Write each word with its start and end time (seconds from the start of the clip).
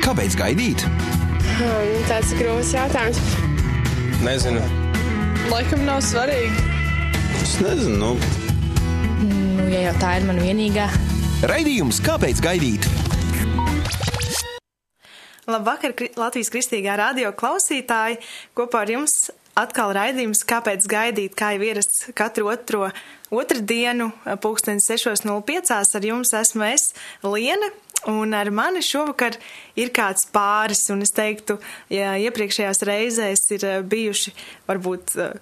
Kāpēc 0.00 0.36
gaidīt? 0.38 0.84
Um, 1.60 1.90
tāds 2.08 2.30
ir 2.32 2.40
grūts 2.40 2.72
jautājums. 2.72 3.18
Nezinu. 4.24 4.62
Laikam 5.50 5.84
nav 5.84 6.00
svarīgi. 6.04 6.62
Es 7.42 7.58
nezinu. 7.60 8.14
Nu, 8.14 8.40
Nu, 9.60 9.66
ja 9.68 9.90
jau 9.90 9.96
tā 10.00 10.14
ir 10.16 10.24
mana 10.28 10.40
vienīgā. 10.40 10.86
Raidījums 11.50 12.00
Kāpēc 12.04 12.40
gaidīt? 12.44 12.88
Labvakar, 15.50 15.92
Latvijas 16.20 16.50
kristīgā 16.52 16.94
radio 17.00 17.34
klausītāji! 17.36 18.20
Kopā 18.56 18.84
ar 18.86 18.92
jums 18.94 19.14
atkal 19.58 19.92
raidījums, 19.96 20.44
kāpēc 20.48 20.86
gaidīt, 20.88 21.36
kā 21.36 21.52
jau 21.56 21.66
ierasts 21.66 22.08
katru 22.16 22.48
otro 22.52 22.88
otru 23.30 23.60
dienu, 23.62 24.10
pulksteni 24.42 24.82
6.05. 24.82 25.72
Ar 25.76 26.06
jums 26.06 26.34
esmu 26.40 26.66
es, 26.70 26.90
Liena. 27.26 27.70
Un 28.08 28.32
ar 28.32 28.48
mani 28.48 28.80
šovakar 28.80 29.36
ir 29.76 29.90
kāds 29.92 30.24
pāris, 30.32 30.86
un 30.92 31.04
es 31.04 31.12
teiktu, 31.12 31.58
ja 31.92 32.14
iepriekšējās 32.16 32.80
reizēs 32.88 33.42
ir 33.52 33.64
eh, 33.68 33.80
bijuši 33.84 34.32
varbūt 34.68 35.16
eh, 35.20 35.34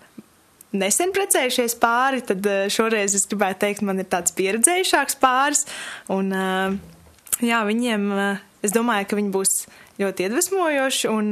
nesen 0.75 1.12
precējušies 1.15 1.77
pāri, 1.79 2.25
tad 2.27 2.47
eh, 2.51 2.65
šoreiz 2.73 3.15
es 3.15 3.29
gribētu 3.31 3.62
teikt, 3.62 3.84
man 3.87 4.03
ir 4.03 4.09
tāds 4.11 4.34
pieredzējušāks 4.34 5.21
pāris. 5.23 5.69
Un, 6.11 6.34
jā, 7.45 7.61
viņiem, 7.69 8.09
es 8.67 8.75
domāju, 8.75 9.06
ka 9.06 9.20
viņi 9.20 9.31
būs 9.37 9.55
ļoti 10.03 10.27
iedvesmojoši. 10.27 11.12
Un, 11.15 11.31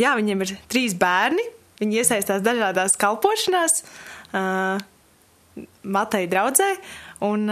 jā, 0.00 0.14
viņiem 0.16 0.46
ir 0.46 0.54
trīs 0.72 0.96
bērni. 0.96 1.44
Viņi 1.82 2.00
iesaistās 2.00 2.40
dažādās 2.44 2.96
kalpošanās, 2.96 3.82
Matei 5.84 6.24
draudzē. 6.26 6.70
Un, 7.26 7.44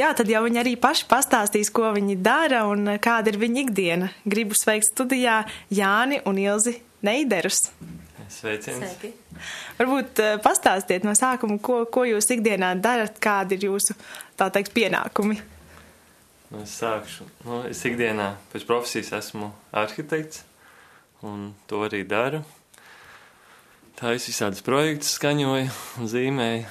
jā, 0.00 0.10
tad 0.16 0.30
jau 0.32 0.42
viņi 0.46 0.62
arī 0.62 0.74
paši 0.80 1.06
pastāstīs, 1.10 1.70
ko 1.74 1.92
viņi 1.96 2.18
dara 2.24 2.64
un 2.70 2.94
uh, 2.94 2.98
kāda 3.02 3.32
ir 3.32 3.40
viņa 3.40 3.64
ikdiena. 3.66 4.10
Gribu 4.24 4.58
sveikt 4.58 4.90
studijā 4.90 5.42
Jāni 5.74 6.20
un 6.28 6.40
Ilzi 6.40 6.78
Neiderus. 7.06 7.68
Sveiciens. 8.30 8.98
Varbūt 9.78 10.20
uh, 10.22 10.34
pastāstiet 10.42 11.06
no 11.06 11.14
sākuma, 11.18 11.58
ko, 11.62 11.82
ko 11.90 12.04
jūs 12.08 12.30
ikdienā 12.36 12.74
darat, 12.82 13.18
kādi 13.22 13.58
ir 13.58 13.70
jūsu, 13.70 13.96
tā 14.38 14.50
teikt, 14.54 14.74
pienākumi. 14.76 15.40
Nu, 16.50 16.64
es 16.64 16.74
sākšu. 16.80 17.26
Nu, 17.46 17.60
es 17.70 17.80
ikdienā 17.86 18.32
pēc 18.50 18.66
profesijas 18.66 19.12
esmu 19.20 19.52
arhitekts, 19.70 20.44
un 21.26 21.52
to 21.70 21.84
arī 21.86 22.02
daru. 22.08 22.42
Tā 24.00 24.14
es 24.16 24.26
visādus 24.30 24.64
projektus 24.64 25.12
skaņoju 25.18 25.68
un 26.00 26.08
zīmēju, 26.10 26.70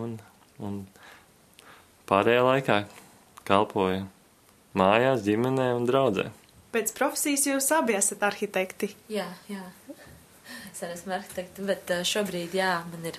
un, 0.00 0.16
un 0.66 0.80
pārējā 2.10 2.42
laikā 2.46 2.80
kalpoju 3.46 4.04
mājās, 4.78 5.22
ģimenē 5.26 5.70
un 5.76 5.86
draudzē. 5.88 6.30
Pēc 6.74 6.92
profesijas 6.94 7.48
jūs 7.48 7.70
abi 7.74 7.96
esat 7.98 8.22
arhitekti. 8.26 8.92
Jā, 9.10 9.26
jā. 9.50 9.62
Es 10.70 10.82
arī 10.86 10.94
esmu 10.94 11.16
arhitekta, 11.16 11.64
bet 11.66 11.90
uh, 11.90 12.02
šobrīd, 12.06 12.54
jā, 12.54 12.76
man 12.92 13.08
ir, 13.10 13.18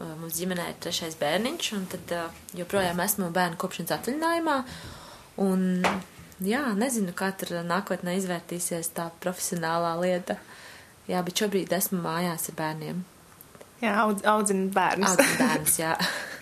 uh, 0.00 0.14
mums 0.18 0.38
ģimenē 0.40 0.66
ir 0.72 0.80
trešais 0.82 1.14
bērniņš, 1.20 1.68
un 1.78 1.84
tad 1.92 2.14
uh, 2.16 2.40
joprojām 2.58 2.98
esmu 3.04 3.30
bērnu 3.34 3.60
kopšanas 3.60 3.94
atvaļinājumā. 3.98 4.56
Un, 5.44 5.62
jā, 6.42 6.64
nezinu, 6.78 7.14
kā 7.18 7.30
tur 7.38 7.60
nākotnē 7.66 8.16
izvērtīsies 8.18 8.90
tā 8.96 9.08
profesionālā 9.22 9.94
lieta. 10.02 10.40
Jā, 11.08 11.22
bet 11.24 11.38
šobrīd 11.40 11.72
esmu 11.72 12.02
mājās 12.04 12.50
ar 12.50 12.58
bērniem. 12.58 13.06
Jā, 13.78 13.94
audz, 14.02 14.26
audzināt 14.26 14.74
bērnus. 14.74 15.14
Audzinu 15.14 15.38
bērnus, 15.38 15.78
jā. 15.80 15.94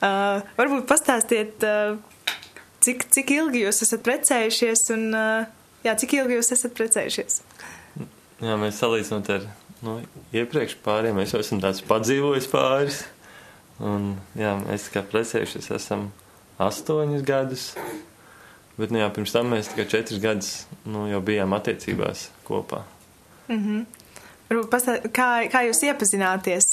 Uh, 0.00 0.40
varbūt 0.56 0.86
pastāstiet, 0.88 1.60
uh, 1.66 1.98
cik, 2.80 3.04
cik 3.12 3.32
ilgi 3.36 3.66
jūs 3.66 3.82
esat 3.84 4.04
precējušies 4.06 4.86
un 4.94 5.08
uh, 5.12 5.48
jā, 5.84 5.92
cik 6.00 6.16
ilgi 6.22 6.38
jūs 6.38 6.52
esat 6.56 6.76
precējušies? 6.78 7.40
Jā, 8.40 8.56
mēs 8.56 8.80
salīdzinot 8.80 9.28
ar 9.34 9.44
nu, 9.84 9.98
iepriekš 10.32 10.78
pāriem, 10.84 11.18
mēs 11.20 11.34
jau 11.34 11.42
esam 11.44 11.60
tāds 11.60 11.84
padzīvojis 11.84 12.48
pāris. 12.52 13.02
Un, 13.80 14.14
jā, 14.36 14.54
mēs 14.64 14.88
kā 14.92 15.04
precējušies 15.04 15.70
esam 15.76 16.08
astoņus 16.60 17.24
gadus. 17.28 17.70
Bet, 18.80 18.92
nu, 18.92 19.00
jā, 19.02 19.08
pirms 19.12 19.32
tam 19.36 19.52
mēs 19.52 19.68
tikai 19.72 19.88
četrus 19.92 20.20
gadus 20.22 20.50
nu, 20.88 21.06
jau 21.10 21.20
bijām 21.24 21.52
attiecībās 21.56 22.28
kopā. 22.48 22.86
Varbūt 24.48 24.68
pastāstiet, 24.72 25.12
kā, 25.16 25.28
kā 25.52 25.64
jūs 25.68 25.84
iepazināties? 25.88 26.72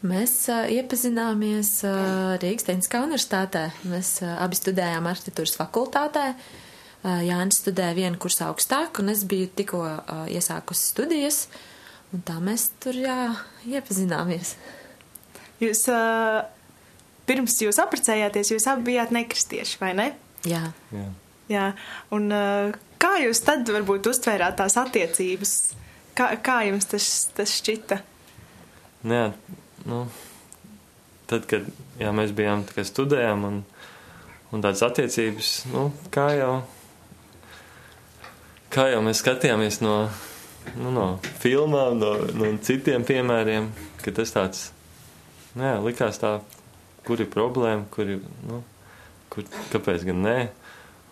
Mēs 0.00 0.32
uh, 0.48 0.64
iepazināmies 0.72 1.74
uh, 1.84 2.38
Rīgas 2.40 2.64
Tehniskā 2.64 3.02
universitātē. 3.04 3.66
Mēs 3.90 4.14
uh, 4.24 4.32
abi 4.40 4.56
studējām 4.56 5.08
arhitektūras 5.10 5.58
fakultātē. 5.58 6.30
Uh, 7.00 7.20
Jānis 7.26 7.60
studēja 7.60 7.98
vienu 7.98 8.20
kursu 8.20 8.46
augstāk, 8.46 9.02
un 9.02 9.12
es 9.12 9.26
biju 9.28 9.50
tikko 9.60 9.82
uh, 9.84 10.24
iesākusi 10.32 10.88
studijas. 10.94 11.42
Un 12.16 12.24
tā 12.24 12.38
mēs 12.40 12.70
tur 12.80 12.96
jā, 12.96 13.18
iepazināmies. 13.68 14.54
Jūs, 15.60 15.84
uh, 15.92 16.40
pirms 17.28 17.60
jūs 17.60 17.82
apprecējāties, 17.84 18.54
jūs 18.56 18.70
abi 18.72 18.94
bijāt 18.94 19.12
nekristieši, 19.12 19.78
vai 19.84 19.92
ne? 20.00 20.10
Jā. 20.48 20.64
Jā. 20.96 21.08
Jā, 21.50 21.68
un 22.14 22.30
uh, 22.32 22.72
kā 23.02 23.16
jūs 23.20 23.44
tad 23.44 23.68
varbūt 23.68 24.08
uztvērāt 24.14 24.56
tās 24.62 24.80
attiecības? 24.80 25.56
Kā, 26.16 26.32
kā 26.40 26.62
jums 26.68 26.88
tas, 26.88 27.06
tas 27.36 27.52
šķita? 27.60 28.00
Jā, 29.10 29.26
nu, 29.88 30.04
tad, 31.30 31.46
kad 31.50 31.68
jā, 32.00 32.10
mēs 32.16 32.34
bijām 32.36 32.64
tikai 32.68 32.84
studējām 32.88 33.46
un, 33.48 33.60
un 34.50 34.64
tādas 34.64 34.82
attiecības, 34.86 35.52
nu, 35.72 35.86
kā 36.12 36.26
jau, 36.36 36.52
kā 38.74 38.88
jau 38.92 39.02
mēs 39.06 39.22
skatījāmies 39.22 39.80
no, 39.84 39.96
nu, 40.76 40.92
no 40.94 41.06
filmām, 41.42 42.00
no, 42.00 42.14
no 42.36 42.50
citiem 42.66 43.06
piemēriem, 43.06 43.70
ka 44.02 44.14
tas 44.16 44.34
tāds, 44.34 44.66
nu, 45.54 45.64
jā, 45.66 45.76
likās 45.84 46.20
tā, 46.22 46.38
kur 47.06 47.22
ir 47.22 47.30
problēma, 47.32 47.86
kur 47.94 48.10
ir, 48.18 48.24
nu, 48.48 48.62
kur, 49.32 49.46
kāpēc 49.72 50.04
gan 50.10 50.24
nē. 50.26 50.38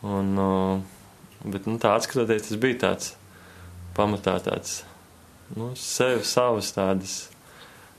Un, 0.06 0.36
bet, 1.42 1.64
nu, 1.66 1.78
tā 1.82 1.96
atskatoties, 1.98 2.50
tas 2.50 2.60
bija 2.60 2.82
tāds 2.84 3.14
pamatā 3.96 4.36
tāds, 4.44 4.82
nu, 5.56 5.72
sev 5.78 6.22
savas 6.28 6.70
tādas 6.76 7.16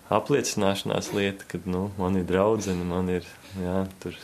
apliecināšanās 0.09 1.12
lieta, 1.14 1.46
kad 1.52 1.68
nu, 1.70 1.90
man 2.00 2.18
ir 2.18 2.28
draudzene, 2.30 2.86
man 2.88 3.09
ir, 3.14 3.28
jā, 3.62 3.84
tur 4.02 4.18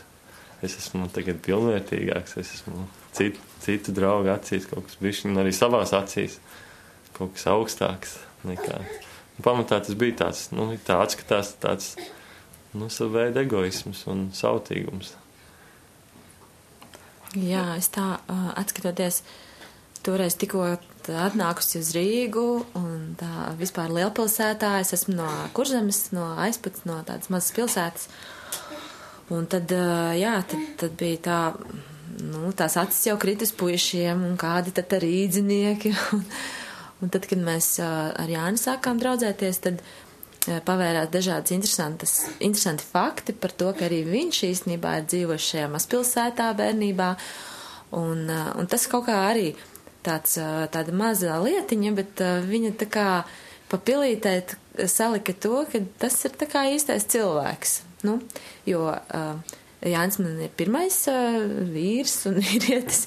es 0.65 0.77
esmu 0.79 1.09
tagad 1.13 1.41
pilnvērtīgāks, 1.45 2.37
es 2.41 2.53
esmu 2.59 2.87
citu, 3.15 3.41
citu 3.63 3.93
draugu 3.95 4.31
acīs, 4.33 4.67
kaut 4.69 4.87
kas 4.89 5.25
un 5.27 5.41
arī 5.41 5.53
savās 5.55 5.93
acīs 5.93 6.39
kaut 7.15 7.35
kas 7.35 7.47
augstāks 7.51 8.17
nekā. 8.47 8.79
Pamatā 9.43 9.81
tas 9.83 9.97
bija 9.99 10.17
tāds, 10.25 10.47
nu, 10.55 10.67
tā 10.87 10.97
atskatās 11.03 11.53
tāds, 11.61 11.93
nu, 12.75 12.89
savu 12.91 13.17
veidu 13.17 13.43
egoisms 13.43 14.05
un 14.11 14.29
sautīgums. 14.35 15.13
Jā, 17.35 17.73
es 17.75 17.89
tā 17.91 18.15
uh, 18.15 18.51
atskatoties, 18.55 19.21
toreiz 20.05 20.37
tikko 20.39 20.67
atnākusi 21.09 21.79
uz 21.81 21.91
Rīgu 21.95 22.45
un 22.77 23.15
tā 23.19 23.51
vispār 23.59 23.93
lielpilsētā. 23.93 24.75
Es 24.81 24.93
esmu 24.97 25.17
no 25.19 25.29
Kurzemes, 25.57 26.07
no 26.15 26.31
aizpats, 26.45 26.85
no 26.89 26.99
tādas 27.07 27.31
mazas 27.33 27.53
pilsētas. 27.57 28.09
Un 29.33 29.47
tad, 29.49 29.71
jā, 30.17 30.35
tad, 30.45 30.65
tad 30.81 30.97
bija 30.99 31.21
tā, 31.25 31.39
nu, 32.21 32.51
tās 32.57 32.77
acis 32.77 33.07
jau 33.09 33.17
kritis 33.21 33.53
puišiem 33.57 34.21
un 34.27 34.37
kādi 34.41 34.73
tad 34.75 34.93
ir 34.99 35.07
rīdzinieki. 35.07 35.95
Un, 36.95 37.09
un 37.09 37.11
tad, 37.11 37.25
kad 37.27 37.41
mēs 37.43 37.73
ar 37.83 38.29
Jāni 38.31 38.57
sākām 38.57 38.97
draudzēties, 39.01 39.57
tad 39.61 39.81
pavērās 40.65 41.09
dažādas 41.11 41.51
interesanti 41.51 42.85
fakti 42.85 43.35
par 43.35 43.51
to, 43.51 43.73
ka 43.75 43.85
arī 43.89 43.99
viņš 44.07 44.41
īstenībā 44.47 44.93
ir 45.01 45.07
dzīvojis 45.11 45.49
šajā 45.51 45.67
mazpilsētā 45.73 46.47
bērnībā. 46.57 47.09
Un, 47.99 48.25
un 48.31 48.69
tas 48.71 48.87
kaut 48.89 49.05
kā 49.09 49.19
arī 49.27 49.51
tāds, 50.05 50.37
tāda 50.73 50.93
maza 50.95 51.39
lietiņa, 51.41 51.91
bet 51.97 52.23
viņa 52.45 52.71
tā 52.81 52.87
kā 52.93 53.09
papilītē 53.71 54.37
salika 54.91 55.33
to, 55.33 55.65
ka 55.71 55.81
tas 56.01 56.17
ir 56.27 56.35
tā 56.39 56.47
kā 56.49 56.65
īstais 56.73 57.07
cilvēks. 57.11 57.79
Nu, 58.05 58.19
jo 58.69 58.85
uh, 58.91 59.55
Jānis 59.85 60.19
man 60.21 60.39
ir 60.45 60.53
pirmais 60.57 60.97
uh, 61.09 61.37
vīrs 61.73 62.17
un 62.29 62.39
vīrietis, 62.45 63.05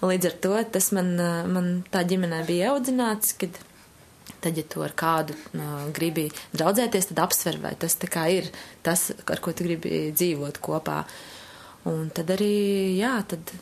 un 0.00 0.12
līdz 0.12 0.30
ar 0.30 0.38
to 0.46 0.54
tas 0.76 0.90
man, 0.96 1.12
uh, 1.18 1.42
man 1.50 1.72
tā 1.92 2.04
ģimenē 2.08 2.42
bija 2.48 2.72
audzināts, 2.74 3.34
kad 3.40 3.58
tad, 4.40 4.56
ja 4.56 4.64
tu 4.64 4.82
ar 4.82 4.94
kādu 4.96 5.36
uh, 5.36 5.88
gribi 5.94 6.28
draudzēties, 6.56 7.10
tad 7.12 7.24
apsver, 7.26 7.60
vai 7.62 7.74
tas 7.78 7.98
tā 8.00 8.10
kā 8.10 8.26
ir 8.32 8.50
tas, 8.86 9.10
ar 9.20 9.42
ko 9.44 9.54
tu 9.54 9.66
gribi 9.68 10.08
dzīvot 10.16 10.60
kopā. 10.64 11.02
Un 11.90 12.10
tad 12.12 12.32
arī, 12.34 12.54
jā, 12.98 13.14
tad 13.28 13.52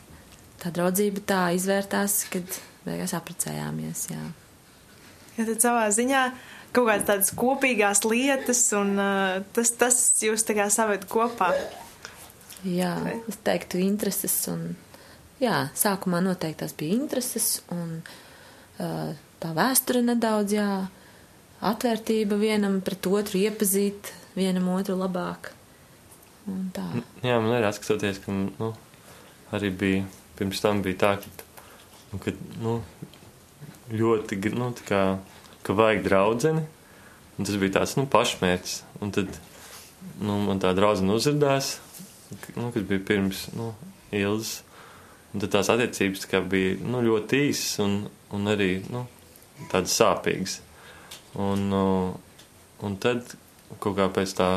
tā 0.59 0.73
draudzība 0.75 1.23
tā 1.27 1.43
izvērtās, 1.55 2.25
kad 2.33 2.59
beigās 2.89 3.15
apprecējāmies, 3.17 4.09
jā. 4.13 4.23
Ja 5.39 5.47
tad 5.47 5.63
savā 5.63 5.85
ziņā 5.95 6.23
kaut 6.75 6.89
kādas 6.89 7.07
tādas 7.09 7.31
kopīgās 7.39 8.03
lietas, 8.09 8.65
un 8.77 8.97
uh, 8.99 9.39
tas, 9.57 9.73
tas 9.79 10.01
jūs 10.25 10.45
tā 10.49 10.57
kā 10.59 10.67
saved 10.73 11.07
kopā. 11.11 11.53
Jā, 12.67 12.97
es 13.31 13.39
teiktu 13.47 13.79
intereses 13.85 14.35
un 14.51 14.73
jā, 15.43 15.69
sākumā 15.79 16.21
noteikti 16.25 16.65
tās 16.65 16.75
bija 16.79 16.97
intereses 16.99 17.61
un 17.75 18.01
uh, 18.03 19.13
tā 19.39 19.53
vēsture 19.55 20.03
nedaudz, 20.05 20.57
jā, 20.59 20.71
atvērtība 21.71 22.39
vienam 22.41 22.81
pret 22.85 23.07
otru, 23.11 23.41
iepazīt 23.47 24.13
vienam 24.39 24.69
otru 24.75 24.99
labāk. 24.99 25.53
Un 26.49 26.71
tā. 26.75 26.87
Jā, 27.23 27.39
man 27.43 27.59
ir 27.59 27.67
atskatoties, 27.69 28.21
ka 28.25 28.33
nu, 28.33 28.73
arī 29.55 29.71
bija, 29.75 30.05
pirms 30.39 30.63
tam 30.65 30.83
bija 30.85 31.01
tā, 31.03 31.13
ka, 31.23 31.48
nu, 32.13 32.21
ka 32.23 32.35
nu, 32.63 32.75
ļoti, 33.93 34.39
nu, 34.57 34.71
kā, 34.89 35.03
ka 35.67 35.77
vajag 35.77 36.05
draudzeni, 36.07 36.65
un 37.37 37.49
tas 37.49 37.59
bija 37.61 37.79
tāds, 37.81 37.97
nu, 37.99 38.07
pašmērķis. 38.11 38.79
Un 39.05 39.13
tad, 39.15 39.37
nu, 40.21 40.39
man 40.47 40.63
tā 40.63 40.73
draudzene 40.77 41.17
uzrādījās, 41.17 41.75
nu, 42.57 42.71
kas 42.75 42.89
bija 42.89 43.05
pirms, 43.13 43.47
nu, 43.57 43.73
ilgas. 44.15 44.59
Un 45.35 45.43
tad 45.43 45.53
tās 45.53 45.69
attiecības 45.73 46.25
tā 46.25 46.41
bija, 46.41 46.79
nu, 46.89 47.03
ļoti 47.05 47.43
īsas 47.51 47.83
un, 47.85 47.99
un 48.35 48.51
arī, 48.51 48.79
nu, 48.93 49.05
tādas 49.69 49.97
sāpīgas. 49.99 50.61
Un, 51.39 51.69
uh, 51.75 52.15
un 52.85 52.97
tad 53.03 53.37
kaut 53.83 53.99
kā 53.99 54.09
pēc, 54.15 54.33
tā, 54.39 54.49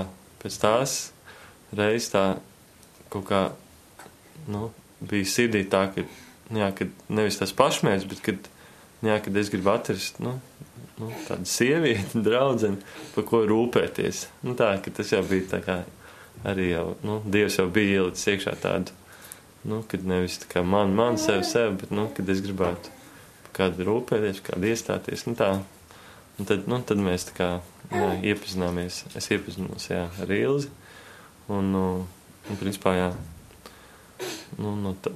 pēc 0.42 0.58
tās 0.62 0.94
reizes 1.76 2.12
tā 2.14 2.24
kaut 3.12 3.26
kā 3.28 3.42
nu, 4.52 4.70
bija 5.04 5.28
sirdī 5.28 5.66
tā, 5.70 5.86
ka, 5.92 6.06
nu 6.06 6.21
jā, 6.60 6.72
ka 6.76 6.88
nevis 7.14 7.40
tas 7.40 7.54
pašmērķis, 7.56 8.08
bet 8.12 8.24
kad, 8.26 8.50
nu 9.02 9.12
jā, 9.12 9.18
kad 9.24 9.38
es 9.40 9.52
gribu 9.54 9.72
atrast 9.74 10.20
nu, 10.24 10.36
nu, 11.00 11.12
tādu 11.28 11.48
sievieti, 11.50 12.22
draugu, 12.28 12.76
par 13.16 13.28
ko 13.30 13.44
rūpēties. 13.50 14.28
Nu, 14.46 14.56
tā, 14.60 14.74
tas 14.92 15.14
jau 15.14 15.24
bija 15.28 15.50
tā 15.56 15.62
kā 15.66 15.82
arī 16.48 16.72
jau, 16.72 16.88
nu, 17.06 17.20
Dievs 17.26 17.60
jau 17.60 17.68
bija 17.74 18.02
ielicis 18.02 18.34
iekšā 18.34 18.56
tādu, 18.62 18.96
nu, 19.68 19.82
kad 19.88 20.06
nevis 20.08 20.40
tā 20.42 20.50
kā 20.56 20.66
man, 20.66 20.96
man, 20.98 21.20
sev, 21.22 21.44
sev, 21.48 21.76
bet, 21.82 21.94
nu, 21.94 22.08
kad 22.16 22.30
es 22.34 22.42
gribētu 22.44 22.94
kādu 23.56 23.86
rūpēties, 23.88 24.42
kādu 24.46 24.72
iestāties, 24.72 25.28
nu 25.28 25.38
tā. 25.38 25.54
Un 26.40 26.48
tad, 26.48 26.64
nu, 26.72 26.80
tad 26.88 27.02
mēs 27.04 27.28
tā 27.28 27.36
kā 27.38 27.50
jā, 27.92 28.08
iepazināmies. 28.32 29.04
Es 29.20 29.28
iepazinos 29.30 29.90
jā, 29.92 30.08
ar 30.24 30.32
Ilzi. 30.34 30.72
Un, 31.52 31.68
nu, 31.74 31.84
un 32.50 32.58
principā, 32.58 32.96
jā, 32.96 33.10
nu, 34.58 34.74
nu, 34.80 34.96
tā, 35.04 35.12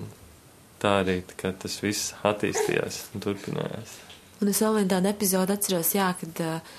tā 0.82 1.00
arī 1.04 1.20
tā 1.36 1.54
tas 1.60 1.78
viss 1.84 2.14
attīstījās 2.26 3.06
un 3.14 3.24
turpinājās. 3.26 4.00
Un 4.44 4.52
es 4.52 4.60
vēl 4.64 4.82
vienu 4.82 4.92
tādu 4.92 5.12
epizodu 5.12 5.56
atceros, 5.56 5.94
jā, 5.96 6.10
kad, 6.20 6.42
uh, 6.44 6.74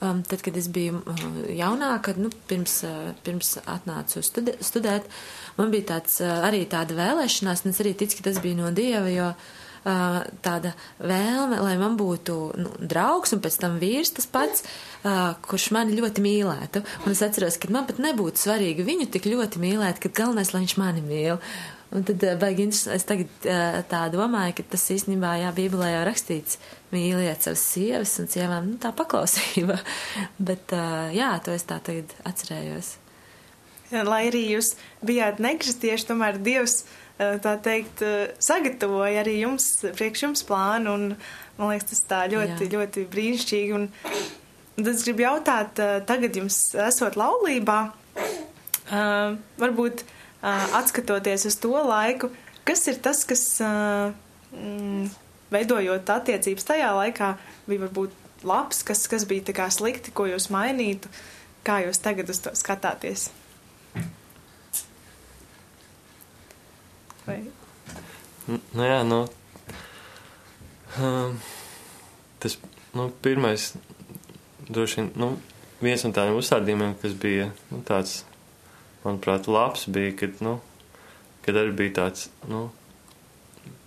um, 0.00 0.22
tad, 0.24 0.40
kad 0.44 0.56
es 0.56 0.70
biju 0.72 1.02
uh, 1.02 1.26
jaunāka, 1.52 2.16
nu, 2.16 2.30
pirms, 2.48 2.78
uh, 2.88 3.12
pirms 3.26 3.58
atnācu 3.62 4.24
studi 4.24 4.56
studēt, 4.64 5.10
man 5.60 5.70
bija 5.74 5.90
tāds, 5.92 6.18
arī 6.24 6.64
tāda 6.72 6.96
vēlēšanās, 6.96 7.64
un 7.64 7.74
es 7.74 7.84
arī 7.84 7.92
ticu, 7.98 8.18
ka 8.18 8.30
tas 8.30 8.40
bija 8.44 8.62
no 8.62 8.72
Dieva, 8.76 9.12
jo 9.12 9.28
uh, 9.86 10.18
tāda 10.42 10.72
vēlme, 10.98 11.60
lai 11.62 11.76
man 11.80 11.94
būtu 12.00 12.38
nu, 12.58 12.72
draugs 12.80 13.36
un 13.36 13.44
pēc 13.44 13.60
tam 13.62 13.78
vīrs 13.82 14.16
tas 14.16 14.26
pats, 14.30 14.64
uh, 15.04 15.36
kurš 15.46 15.70
mani 15.76 16.00
ļoti 16.00 16.24
mīlētu. 16.24 16.82
Un 17.04 17.14
es 17.14 17.22
atceros, 17.24 17.60
ka 17.60 17.70
man 17.72 17.86
pat 17.88 18.00
nebūtu 18.02 18.46
svarīgi 18.46 18.86
viņu 18.86 19.10
tik 19.12 19.28
ļoti 19.30 19.62
mīlēt, 19.62 20.00
ka 20.02 20.12
galvenais, 20.22 20.52
lai 20.54 20.64
viņš 20.64 20.78
mani 20.80 21.04
mīl. 21.06 21.38
Un 21.96 22.04
tad, 22.04 22.20
uh, 22.26 22.36
baigi, 22.40 22.66
interesanti, 22.68 22.98
es 22.98 23.08
tagad 23.08 23.48
uh, 23.48 23.78
tā 23.88 24.02
domāju, 24.12 24.58
ka 24.58 24.66
tas 24.74 24.84
īstenībā, 24.92 25.32
jā, 25.40 25.54
Bībelē 25.56 25.94
jau 25.94 26.04
rakstīts, 26.10 26.60
mīliet 26.92 27.46
savas 27.46 27.64
sievas 27.72 28.12
un 28.20 28.28
sievām, 28.28 28.68
nu, 28.74 28.76
tā 28.82 28.92
paklausība. 28.96 29.80
Bet, 30.50 30.76
uh, 30.76 31.08
jā, 31.16 31.32
to 31.44 31.56
es 31.56 31.64
tā 31.68 31.80
tagad 31.84 32.12
atcerējos. 32.28 32.96
Lai 33.90 34.26
arī 34.26 34.42
jūs 34.50 34.72
bijāt 35.06 35.38
nekristieši, 35.42 36.08
tomēr 36.08 36.40
Dievs, 36.42 36.80
eh, 37.18 37.36
tā 37.42 37.54
teikt, 37.62 38.02
eh, 38.02 38.32
sagatavoja 38.42 39.22
arī 39.22 39.36
jums, 39.44 39.68
priekš 39.94 40.24
jums 40.24 40.42
plānu, 40.42 40.94
un 40.94 41.04
man 41.58 41.70
liekas, 41.70 41.92
tas 41.92 42.02
tā 42.10 42.24
ļoti, 42.32 42.66
Jā. 42.66 42.72
ļoti 42.74 43.06
brīnišķīgi. 43.12 43.76
Un, 43.76 43.88
tad 44.76 44.90
es 44.90 45.04
gribu 45.06 45.22
jautāt, 45.22 45.78
eh, 45.78 46.00
tagad 46.06 46.34
jums 46.34 46.74
esot 46.74 47.14
laulībā, 47.14 47.92
eh, 48.90 49.36
varbūt 49.62 50.02
eh, 50.02 50.15
atskatoties 50.46 51.46
uz 51.48 51.56
to 51.62 51.74
laiku, 51.74 52.30
kas 52.66 52.86
ir 52.90 53.00
tas, 53.02 53.24
kas, 53.28 53.46
mm, 53.62 55.08
veidojot 55.52 56.12
attiecības 56.16 56.68
tajā 56.68 56.92
laikā, 56.96 57.32
bija 57.66 57.86
varbūt 57.86 58.44
labs, 58.46 58.82
kas, 58.86 59.06
kas 59.10 59.26
bija 59.28 59.48
tā 59.48 59.56
kā 59.56 59.68
slikti, 59.72 60.14
ko 60.14 60.28
jūs 60.30 60.50
mainītu, 60.54 61.10
kā 61.66 61.80
jūs 61.86 62.02
tagad 62.02 62.30
uz 62.30 62.42
to 62.44 62.54
skatāties? 62.58 63.30
Vai? 67.26 67.40
Nu 68.46 68.86
jā, 68.86 69.00
nu, 69.02 69.24
um, 71.02 71.34
tas, 72.38 72.54
nu, 72.94 73.08
pirmais, 73.22 73.72
droši 74.68 75.00
vien, 75.00 75.08
nu, 75.18 75.32
viens 75.82 76.06
no 76.06 76.12
tādiem 76.14 76.38
uzstādījumiem, 76.38 76.94
kas 77.02 77.16
bija, 77.18 77.48
nu, 77.72 77.80
tāds, 77.88 78.20
manuprāt, 79.06 79.48
labs, 79.50 79.86
bija, 79.92 80.12
kad, 80.18 80.40
nu, 80.44 80.58
kad 81.46 81.58
arī 81.58 81.72
bija 81.78 81.94
tāds, 82.02 82.28
nu, 82.50 82.66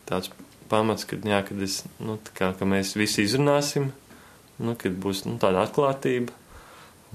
tāds 0.10 0.32
pamats, 0.72 1.06
kad, 1.10 1.26
jā, 1.28 1.42
kad 1.46 1.62
es, 1.66 1.82
nu, 2.02 2.18
tā 2.24 2.36
kā, 2.36 2.52
ka 2.58 2.68
mēs 2.70 2.96
visi 3.00 3.26
izrunāsim, 3.28 3.92
nu, 4.60 4.76
kad 4.80 4.96
būs, 5.02 5.26
nu, 5.28 5.38
tāda 5.42 5.66
atklātība, 5.66 6.36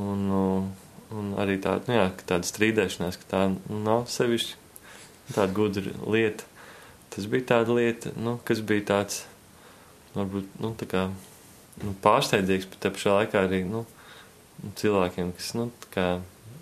un, 0.01 0.27
nu, 0.29 0.43
un 1.15 1.33
arī 1.41 1.59
tāda, 1.63 1.87
nu, 1.89 1.99
jā, 1.99 2.09
ka 2.19 2.29
tāda 2.35 2.51
strīdēšanās, 2.51 3.21
ka 3.21 3.31
tā 3.31 3.45
nu, 3.53 3.81
nav 3.85 4.07
sevišķi 4.13 4.61
tāda 5.33 5.53
gudra 5.57 5.95
lieta. 6.11 6.47
Tas 7.15 7.29
bija 7.31 7.47
tāda 7.53 7.77
lieta, 7.77 8.11
nu, 8.19 8.37
kas 8.47 8.61
bija 8.67 8.89
tāds, 8.91 9.23
varbūt, 10.17 10.49
nu, 10.63 10.73
tā 10.79 10.89
kā, 10.91 11.05
nu, 11.85 11.95
pārsteidzīgs, 12.05 12.69
bet 12.73 12.81
te 12.83 12.91
pašā 12.95 13.21
laikā 13.21 13.45
arī, 13.47 13.63
nu, 13.69 13.85
cilvēkiem, 14.81 15.31
kas, 15.39 15.53
nu, 15.59 15.69
tā 15.85 15.93
kā, 15.95 16.09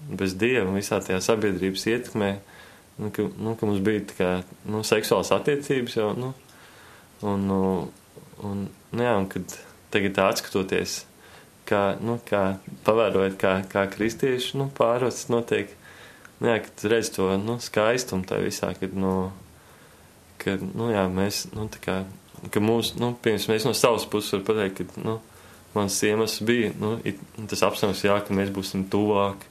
bez 0.08 0.34
dieva 0.38 0.70
visā 0.75 0.99
tajā 1.02 1.20
sabiedrības 1.22 1.87
ietekmē, 1.90 2.32
nu, 2.99 3.10
ka, 3.14 3.26
nu, 3.38 3.54
ka 3.58 3.69
mums 3.69 3.82
bija 3.84 4.04
tā 4.10 4.19
kā, 4.19 4.31
nu, 4.69 4.82
seksuāls 4.87 5.32
attiecības 5.34 5.96
jau, 5.99 6.10
nu, 6.19 6.32
un, 7.26 7.46
nu, 7.49 7.60
un, 8.43 8.66
nu, 8.93 9.04
jā, 9.04 9.14
un 9.19 9.28
kad 9.31 9.56
tagad 9.93 10.16
tā 10.16 10.28
atskatoties, 10.32 11.02
kā, 11.69 11.82
nu, 12.02 12.19
kā 12.28 12.43
pavērojot, 12.87 13.38
kā, 13.40 13.54
kā 13.70 13.87
kristieši, 13.93 14.56
nu, 14.60 14.69
pārots 14.76 15.28
notiek, 15.32 15.72
nu, 16.40 16.50
jā, 16.50 16.58
kad 16.66 16.87
redz 16.93 17.12
to, 17.14 17.28
nu, 17.40 17.58
skaistumu 17.62 18.26
tā 18.28 18.40
visā, 18.43 18.72
kad, 18.78 18.96
nu, 18.99 19.31
ka, 20.43 20.58
nu, 20.62 20.90
jā, 20.93 21.06
mēs, 21.12 21.46
nu, 21.56 21.69
tā 21.72 21.82
kā, 21.84 21.99
ka 22.52 22.62
mūs, 22.62 22.96
nu, 23.00 23.12
pirms 23.22 23.49
mēs 23.50 23.68
no 23.68 23.75
savas 23.76 24.09
puses 24.11 24.35
var 24.37 24.47
pateikt, 24.50 24.82
ka, 24.82 25.06
nu, 25.06 25.21
mans 25.76 25.97
iemesls 26.04 26.42
bija, 26.44 26.73
nu, 26.80 26.97
it, 27.09 27.21
tas 27.49 27.64
apsvērums, 27.68 28.04
jā, 28.04 28.18
ka 28.26 28.37
mēs 28.37 28.52
būsim 28.52 28.85
tuvāk, 28.92 29.47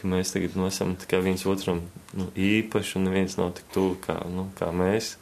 ka 0.00 0.10
mēs 0.10 0.32
tagad, 0.34 0.56
nu, 0.58 0.66
esam 0.70 0.96
kā 1.08 1.20
viens 1.22 1.44
otram, 1.48 1.84
nu, 2.16 2.28
īpaši, 2.34 2.96
un 2.98 3.08
neviens 3.08 3.36
nav 3.38 3.54
tik 3.58 3.70
tuvu 3.74 3.96
kā, 4.04 4.16
nu, 4.32 4.48
kā 4.58 4.70
mēs. 4.74 5.14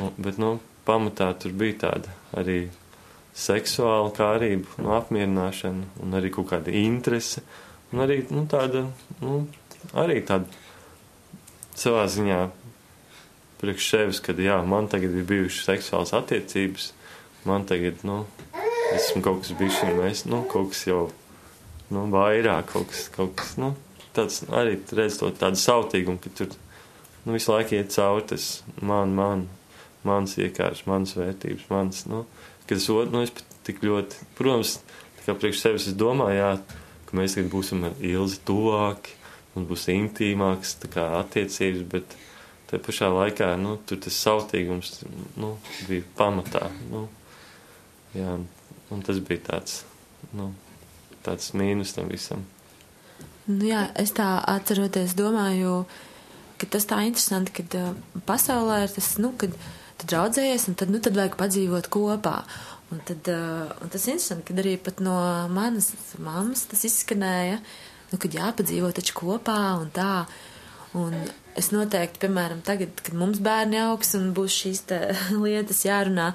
Un, 0.00 0.12
bet, 0.18 0.40
nu, 0.40 0.56
pamatā 0.88 1.30
tur 1.38 1.54
bija 1.56 1.78
tāda 1.86 2.14
arī 2.40 2.62
seksuāla 3.36 4.10
kārība, 4.16 4.80
nu, 4.82 4.94
apmierināšana, 4.96 5.90
un 6.02 6.18
arī 6.18 6.32
kaut 6.34 6.50
kāda 6.52 6.74
interese, 6.74 7.44
un 7.92 8.04
arī, 8.04 8.22
nu, 8.32 8.46
tāda, 8.50 8.86
nu, 9.22 9.44
arī 9.98 10.20
tāda 10.26 10.48
savā 11.78 12.06
ziņā 12.10 12.40
priekš 13.60 13.90
sevis, 13.92 14.20
kad, 14.24 14.40
jā, 14.40 14.58
man 14.66 14.88
tagad 14.90 15.14
ir 15.14 15.26
bijušas 15.28 15.68
seksuālas 15.68 16.14
attiecības, 16.16 16.90
man 17.48 17.66
tagad, 17.68 18.00
nu, 18.08 18.22
esmu 18.96 19.22
kaut 19.24 19.44
kas 19.44 19.54
bijis, 19.58 19.80
mēs, 19.96 20.24
nu, 20.28 20.42
kaut 20.50 20.72
kas 20.72 20.86
jau, 20.88 21.02
nu, 21.94 22.06
vairāk, 22.12 22.70
kaut 22.72 22.90
kas, 22.90 23.06
kaut 23.14 23.34
kas, 23.38 23.54
nu, 23.60 23.74
tāds 24.16 24.42
arī 24.54 24.78
redz 24.96 25.18
to 25.20 25.30
tādu 25.38 25.60
sautīgumu, 25.60 26.20
ka 26.22 26.32
tur, 26.38 26.52
nu, 27.24 27.34
visu 27.34 27.52
laiku 27.52 27.76
iet 27.78 27.92
cauri 27.94 28.26
tas 28.32 28.48
man, 28.82 29.14
man, 29.16 29.46
mans 30.06 30.36
iekārs, 30.40 30.84
mans 30.90 31.16
vērtības, 31.18 31.66
mans, 31.72 32.04
nu, 32.10 32.24
ka 32.66 32.76
tas 32.76 32.88
otrs, 32.94 33.12
nu, 33.14 33.24
es 33.26 33.34
pat 33.34 33.58
tik 33.66 33.82
ļoti, 33.86 34.30
protams, 34.38 34.78
tā 35.18 35.26
kā 35.26 35.36
priekš 35.38 35.64
sevis 35.64 35.90
es 35.90 35.98
domāju, 35.98 36.38
jā, 36.38 36.52
ka 37.08 37.18
mēs 37.18 37.36
tagad 37.36 37.52
būsim 37.52 37.84
ar 37.88 37.98
ilzi 38.06 38.40
tuvāki, 38.48 39.18
mums 39.54 39.70
būs 39.70 39.88
intīmāks, 39.92 40.78
tā 40.84 40.90
kā 40.94 41.06
attiecības, 41.18 41.84
bet 41.90 42.16
te 42.70 42.78
pašā 42.78 43.10
laikā, 43.10 43.52
nu, 43.58 43.76
tur 43.86 43.98
tas 44.02 44.16
sautīgums, 44.24 45.00
nu, 45.42 45.56
bija 45.88 46.06
pamatā, 46.18 46.68
nu, 46.92 47.08
jā, 48.14 48.38
un 48.94 49.06
tas 49.06 49.18
bija 49.26 49.42
tāds, 49.50 49.80
nu, 50.38 50.52
tāds 51.26 51.52
mīnus 51.56 51.94
tam 51.96 52.10
visam. 52.12 52.44
Nu, 53.50 53.64
jā, 53.66 53.86
es 53.98 54.12
tā 54.14 54.28
atceroties, 54.52 55.16
domāju, 55.18 55.84
ka 56.60 56.68
tas 56.70 56.86
tā 56.88 57.00
interesanti, 57.06 57.54
kad 57.60 57.76
uh, 57.78 58.20
pasaulē 58.28 58.84
ir 58.84 58.92
tas, 58.94 59.14
nu, 59.22 59.32
kad 59.40 59.54
tu 60.00 60.10
draudzējies, 60.10 60.68
un 60.70 60.76
tad, 60.78 60.92
nu, 60.92 61.00
tad 61.02 61.18
vajag 61.18 61.38
padzīvot 61.40 61.90
kopā. 61.92 62.36
Un 62.90 63.02
tad, 63.06 63.26
uh, 63.30 63.70
un 63.82 63.90
tas 63.92 64.06
interesanti, 64.06 64.48
kad 64.50 64.62
arī 64.62 64.76
pat 64.82 65.02
no 65.04 65.16
manas 65.54 65.92
mammas 66.18 66.66
tas 66.70 66.84
izskanēja, 66.88 67.60
nu, 68.12 68.20
kad 68.20 68.38
jāpadzīvo 68.38 68.90
taču 68.94 69.16
kopā 69.18 69.60
un 69.80 69.92
tā. 69.94 70.24
Un 70.98 71.14
es 71.58 71.70
noteikti, 71.70 72.18
piemēram, 72.24 72.64
tagad, 72.66 72.98
kad 72.98 73.14
mums 73.14 73.38
bērni 73.42 73.78
augs 73.84 74.16
un 74.18 74.32
būs 74.34 74.56
šīs 74.62 74.84
lietas 75.44 75.84
jārunā, 75.86 76.32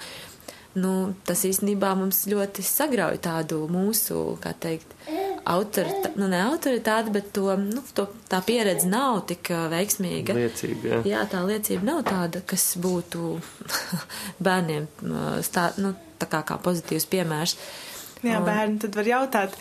nu, 0.80 0.92
tas 1.28 1.44
īstenībā 1.48 1.94
mums 1.98 2.26
ļoti 2.30 2.64
sagrauj 2.66 3.20
tādu 3.24 3.62
mūsu, 3.72 4.36
kā 4.44 4.52
teikt, 4.60 4.96
autoritāti, 5.46 6.20
nu 6.20 6.28
ne 6.32 6.42
autoritāti, 6.44 7.14
bet 7.16 7.32
to, 7.36 7.48
nu, 7.62 7.84
to, 7.96 8.08
tā 8.32 8.42
pieredze 8.46 8.90
nav 8.90 9.22
tik 9.30 9.52
uh, 9.54 9.68
veiksmīga. 9.72 10.36
Liecība, 10.38 10.92
jā. 10.92 11.02
jā, 11.14 11.26
tā 11.32 11.44
liecība 11.46 11.90
nav 11.92 12.02
tāda, 12.08 12.42
kas 12.48 12.72
būtu 12.82 13.36
bērniem 14.46 14.88
uh, 15.06 15.28
stā, 15.46 15.70
nu, 15.82 15.94
tā 16.22 16.30
kā, 16.32 16.42
kā 16.48 16.60
pozitīvs 16.66 17.08
piemērs. 17.12 17.58
Jā, 18.26 18.40
bērni 18.42 18.82
tad 18.82 18.96
var 18.98 19.08
jautāt, 19.12 19.56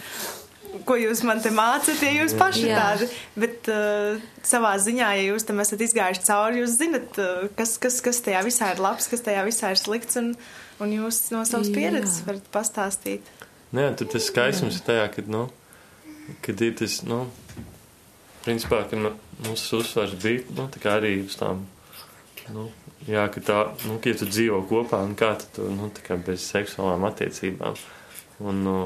ko 0.87 0.97
jūs 0.99 1.23
man 1.27 1.41
te 1.45 1.53
mācāt, 1.55 2.03
ja 2.03 2.11
jūs 2.15 2.35
paši 2.39 2.67
Jā. 2.69 2.81
tādi. 2.81 3.09
Bet 3.39 3.71
uh, 3.73 4.21
savā 4.47 4.75
ziņā, 4.83 5.11
ja 5.19 5.27
jūs 5.31 5.47
tam 5.49 5.63
esat 5.63 5.85
izgājuši 5.87 6.25
cauri, 6.27 6.63
jūs 6.63 6.77
zinat, 6.81 7.19
uh, 7.23 7.47
kas, 7.59 7.77
kas, 7.83 8.01
kas 8.05 8.23
tajā 8.25 8.43
visā 8.47 8.73
ir 8.75 8.83
labs, 8.83 9.09
kas 9.11 9.25
tajā 9.25 9.45
visā 9.47 9.73
ir 9.75 9.81
slikts, 9.81 10.19
un, 10.21 10.33
un 10.83 10.95
jūs 10.97 11.21
no 11.35 11.45
savas 11.49 11.71
Jā. 11.71 11.77
pieredzes 11.79 12.25
varat 12.27 12.49
pastāstīt. 12.55 13.31
Nu, 13.75 13.85
jā, 13.85 13.93
tur 13.99 14.11
tas 14.13 14.29
skaistums 14.31 14.79
ir 14.79 14.87
tajā, 14.87 15.07
kad, 15.17 15.31
nu, 15.31 15.47
kad 16.45 16.61
ir 16.63 16.77
tas, 16.79 17.01
nu, 17.07 17.25
principā, 18.45 18.85
ka 18.91 18.99
nu, 18.99 19.15
mūsu 19.47 19.83
uzsvars 19.83 20.15
bija, 20.23 20.45
nu, 20.55 20.69
tā 20.71 20.83
kā 20.83 20.99
arī 21.01 21.17
uz 21.25 21.39
tām, 21.41 21.65
nu, 22.55 22.69
jā, 23.09 23.27
ka 23.35 23.43
tā, 23.43 23.59
nu, 23.89 23.99
ka 24.03 24.13
ja 24.13 24.21
tu 24.21 24.29
dzīvo 24.31 24.63
kopā, 24.71 25.03
un 25.07 25.17
kā 25.19 25.35
tu, 25.43 25.67
nu, 25.75 25.91
tā 25.95 26.05
kā 26.07 26.19
bez 26.21 26.47
seksuālām 26.53 27.07
attiecībām. 27.09 27.79
Un, 28.45 28.65
nu, 28.67 28.79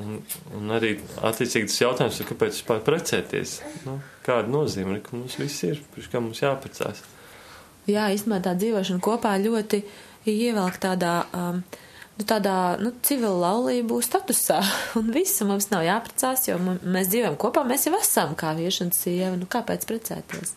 un, 0.00 0.18
un 0.56 0.74
arī 0.74 0.94
attiecīgi 1.24 1.68
tas 1.70 1.80
jautājums 1.82 2.20
kāpēc 2.28 2.58
vispār 2.58 2.82
precēties? 2.86 3.58
Nu, 3.86 3.98
kāda 4.26 4.50
nozīme 4.52 4.96
ir, 4.96 5.02
ka 5.04 5.16
mums 5.16 5.38
viss 5.40 5.64
ir, 5.68 5.80
pirms 5.94 6.10
kā 6.12 6.22
mums 6.22 6.42
jāprecās? 6.42 7.02
Jā, 7.90 8.06
īstenībā 8.14 8.38
tā 8.44 8.54
dzīvošana 8.58 9.02
kopā 9.02 9.34
ļoti 9.42 9.82
ievelk 10.30 10.78
tādā, 10.82 11.16
um, 11.34 11.58
nu, 12.18 12.26
tādā, 12.28 12.56
nu, 12.82 12.92
civila 13.02 13.48
laulību 13.48 13.98
statusā, 14.04 14.60
un 15.00 15.10
visu 15.14 15.48
mums 15.48 15.70
nav 15.72 15.84
jāprecās, 15.88 16.46
jo 16.50 16.60
mēs 16.62 17.10
dzīvojam 17.10 17.38
kopā, 17.42 17.66
mēs 17.66 17.88
jau 17.88 17.96
esam 17.98 18.36
kā 18.38 18.54
vīrieši 18.58 18.86
un 18.86 18.94
sieva, 18.96 19.34
nu, 19.40 19.50
kāpēc 19.50 19.88
precēties? 19.90 20.56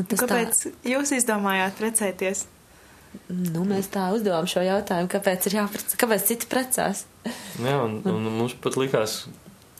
Un 0.00 0.08
tas 0.08 0.24
Kāpēc 0.24 0.66
jūs 0.88 1.12
izdomājāt 1.18 1.76
precēties? 1.76 2.46
Nu, 3.28 3.64
mēs 3.68 3.90
tā 3.92 4.08
uzdevām 4.14 4.48
šo 4.50 4.64
jautājumu, 4.64 5.10
kāpēc 5.12 5.48
ir 5.48 5.58
jāprecās, 5.60 5.98
kāpēc 6.00 6.26
citi 6.30 6.48
precās? 6.50 7.04
Jā, 7.60 7.76
un, 7.84 8.00
un 8.08 8.28
mums 8.38 8.56
pat 8.62 8.78
likās, 8.80 9.22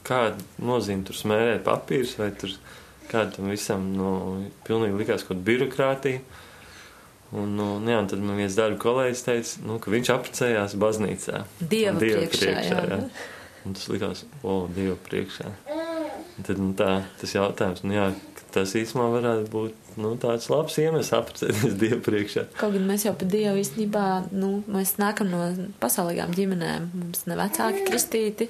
kāda 0.07 0.41
nozīme 0.63 1.07
tur 1.09 1.19
smērēt 1.19 1.65
papīrus, 1.67 2.17
vai 2.21 2.31
tur 2.39 2.55
kāda 3.11 3.37
tam 3.37 3.53
visam, 3.53 3.91
nu, 3.97 4.15
pilnīgi 4.67 5.03
likās 5.03 5.27
kaut 5.29 5.45
birokrātija. 5.47 6.23
Un, 7.33 7.55
nu, 7.57 7.67
jā, 7.89 8.01
un 8.03 8.09
tad 8.11 8.21
man 8.21 8.37
viens 8.37 8.57
darba 8.59 8.77
kolēģis 8.81 9.25
teica, 9.25 9.63
nu, 9.65 9.79
ka 9.81 9.93
viņš 9.93 10.11
apprecējās 10.13 10.75
baznīcā. 10.81 11.47
Dieva 11.63 11.95
Un 11.95 12.03
priekšā, 12.03 12.83
jā. 12.91 12.99
Un 13.63 13.79
tas 13.79 13.87
likās, 13.89 14.27
o, 14.43 14.67
Dieva 14.75 14.99
priekšā. 15.07 15.49
Un 15.73 15.92
tad, 16.41 16.59
nu, 16.59 16.73
tā, 16.79 16.91
tas 17.21 17.35
jautājums, 17.37 17.83
nu, 17.87 17.95
jā, 17.97 18.11
tas 18.53 18.75
īstenībā 18.79 19.09
varētu 19.15 19.51
būt, 19.53 19.91
nu, 20.03 20.13
tāds 20.21 20.49
labs 20.53 20.77
iemesls 20.81 21.13
apprecēties 21.17 21.77
Dieva 21.81 22.01
priekšā. 22.05 22.47
Kaut 22.61 22.77
gan 22.77 22.87
mēs 22.89 23.07
jau 23.07 23.15
par 23.19 23.31
Dievu 23.33 23.61
īstenībā, 23.63 24.07
nu, 24.35 24.55
mēs 24.73 24.97
nākam 25.03 25.33
no 25.33 25.45
pasaulīgām 25.83 26.35
ģimenēm, 26.37 26.91
mums 26.99 27.25
ne 27.31 27.39
vecāki 27.39 27.87
kristīti, 27.89 28.49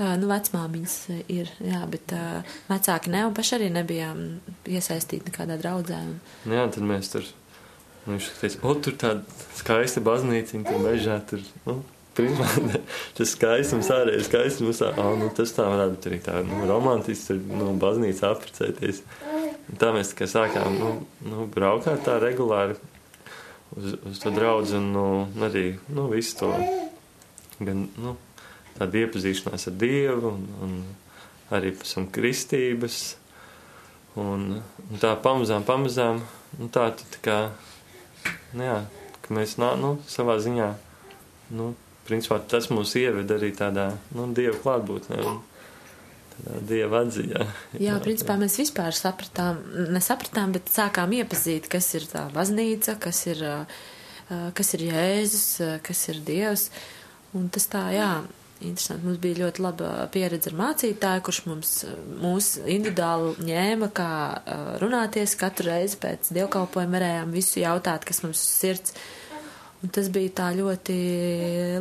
nu, 0.00 0.28
vecmāmiņas 0.30 0.98
ir, 1.32 1.52
jā, 1.62 1.84
bet 1.90 2.16
ā, 2.16 2.42
vecāki 2.70 3.14
ne, 3.14 3.24
un 3.28 3.36
paši 3.36 3.56
arī 3.58 3.70
nebijām 3.74 4.24
iesaistīti 4.66 5.30
nekādā 5.30 5.58
draudzē. 5.60 6.02
Un, 6.08 6.20
Nu, 6.48 6.58
jā, 6.58 6.68
tad 6.74 6.88
mēs 6.88 7.12
tur, 7.12 7.28
nu, 8.04 8.16
viņš 8.16 8.30
teica, 8.40 8.62
o, 8.64 8.76
tur 8.84 8.98
tāda 9.00 9.44
skaista 9.56 10.02
baznīciņa, 10.04 10.66
tur 10.68 10.82
mežā, 10.84 11.20
tur, 11.30 11.44
nu, 11.68 11.80
principā, 12.16 12.78
tas 13.18 13.34
skaistums 13.34 13.90
ārējais 13.94 14.28
skaistums, 14.30 14.80
tā, 14.82 14.90
ah, 15.00 15.12
nu, 15.20 15.30
tas 15.36 15.54
tā 15.56 15.66
varētu 15.70 15.96
būt 15.96 16.08
arī 16.10 16.20
tā, 16.24 16.40
nu, 16.46 16.64
romantiski, 16.70 17.26
tur, 17.32 17.60
nu, 17.60 17.70
baznīca 17.80 18.32
apprecēties. 18.32 19.02
Tā 19.80 19.94
mēs 19.96 20.12
tikai 20.12 20.28
sākām, 20.30 20.76
nu, 20.80 20.90
nu 21.24 21.46
braukāt 21.50 22.04
tā 22.06 22.18
regulāri 22.22 22.76
uz, 23.76 23.96
uz 24.10 24.20
to 24.22 24.32
draudzi 24.34 24.76
un, 24.78 24.90
nu, 24.94 25.06
arī, 25.46 25.66
nu, 25.94 26.08
visu 26.12 26.42
to, 26.42 26.52
gan, 27.60 27.86
nu, 28.00 28.16
tāda 28.78 29.04
iepazīšanās 29.04 29.68
ar 29.70 29.76
Dievu 29.80 30.34
un, 30.34 30.46
un 30.66 30.80
arī 31.54 31.74
pēc 31.76 31.96
tam 31.96 32.08
kristības. 32.14 33.02
Un, 34.20 34.60
un 34.62 35.00
tā 35.02 35.10
pamazām, 35.18 35.64
pamazām, 35.66 36.20
nu, 36.60 36.68
tā 36.70 36.86
tu 36.94 37.06
tā 37.16 37.22
kā, 37.24 37.38
nu, 38.54 38.62
jā, 38.62 38.76
ka 39.24 39.34
mēs, 39.34 39.56
nā, 39.58 39.72
nu, 39.80 39.96
savā 40.06 40.36
ziņā, 40.42 40.68
nu, 41.58 41.72
principā 42.08 42.38
tas 42.50 42.70
mūs 42.72 42.94
ieved 43.00 43.30
arī 43.34 43.50
tādā, 43.56 43.90
nu, 44.16 44.28
Dieva 44.36 44.56
klātbūtnē 44.62 45.24
Dieva 46.68 47.04
atziņā. 47.04 47.42
jā, 47.78 47.96
principā 48.02 48.34
mēs 48.40 48.58
vispār 48.58 48.96
sapratām, 48.96 49.60
nesapratām, 49.94 50.54
bet 50.56 50.72
sākām 50.72 51.14
iepazīt, 51.20 51.68
kas 51.70 51.92
ir 51.94 52.08
tā 52.10 52.26
baznīca, 52.34 52.96
kas 53.00 53.20
ir, 53.30 53.44
kas 54.28 54.74
ir 54.74 54.88
Jēzus, 54.88 55.46
kas 55.86 56.08
ir 56.10 56.18
Dievs. 56.26 56.68
Un 57.38 57.46
tas 57.54 57.68
tā, 57.70 57.86
jā, 57.94 58.10
interesanti. 58.62 59.06
Mums 59.06 59.20
bija 59.22 59.40
ļoti 59.44 59.62
laba 59.64 59.90
pieredze 60.14 60.50
ar 60.50 60.58
mācītāju, 60.58 61.24
kurš 61.26 61.40
mums 61.48 61.72
mūs 62.22 62.50
individuāli 62.62 63.34
ņēma, 63.48 63.90
kā 63.94 64.10
runāties 64.82 65.36
katru 65.40 65.70
reizi 65.70 65.98
pēc 66.02 66.32
dievkalpojuma 66.34 66.98
varējām 66.98 67.34
visu 67.34 67.62
jautāt, 67.62 68.06
kas 68.08 68.24
mums 68.26 68.42
sirds. 68.42 68.96
Un 69.84 69.90
tas 69.92 70.08
bija 70.08 70.32
tā 70.32 70.46
ļoti 70.56 70.94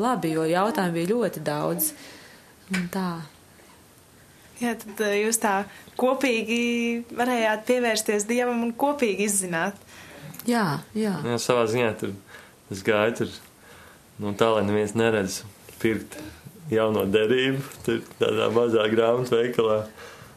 labi, 0.03 0.33
jo 0.35 0.43
jautājumu 0.49 0.97
bija 0.97 1.11
ļoti 1.13 1.43
daudz. 1.47 1.93
Un 2.73 2.89
tā. 2.91 3.07
Jā, 4.59 4.73
tad 4.79 4.99
uh, 5.05 5.13
jūs 5.15 5.39
tā 5.39 5.53
kopīgi 5.99 6.59
varējāt 7.15 7.63
pievērsties 7.69 8.27
Dievam 8.27 8.61
un 8.65 8.75
kopīgi 8.75 9.27
izzināt. 9.29 9.79
Jā, 10.47 10.83
jā. 10.97 11.15
Jā, 11.23 11.39
savā 11.39 11.63
ziņā 11.71 11.93
tur 12.01 12.11
es 12.73 12.83
gāju 12.83 13.15
tur, 13.21 13.33
nu, 14.19 14.33
tā, 14.37 14.49
lai 14.55 14.63
neviens 14.67 14.95
neredz 14.99 15.41
pirkt 15.81 16.17
jauno 16.71 17.05
derību, 17.09 17.63
tur 17.85 18.01
tādā 18.19 18.49
mazā 18.53 18.87
grāmatu 18.91 19.37
veikalā. 19.37 19.83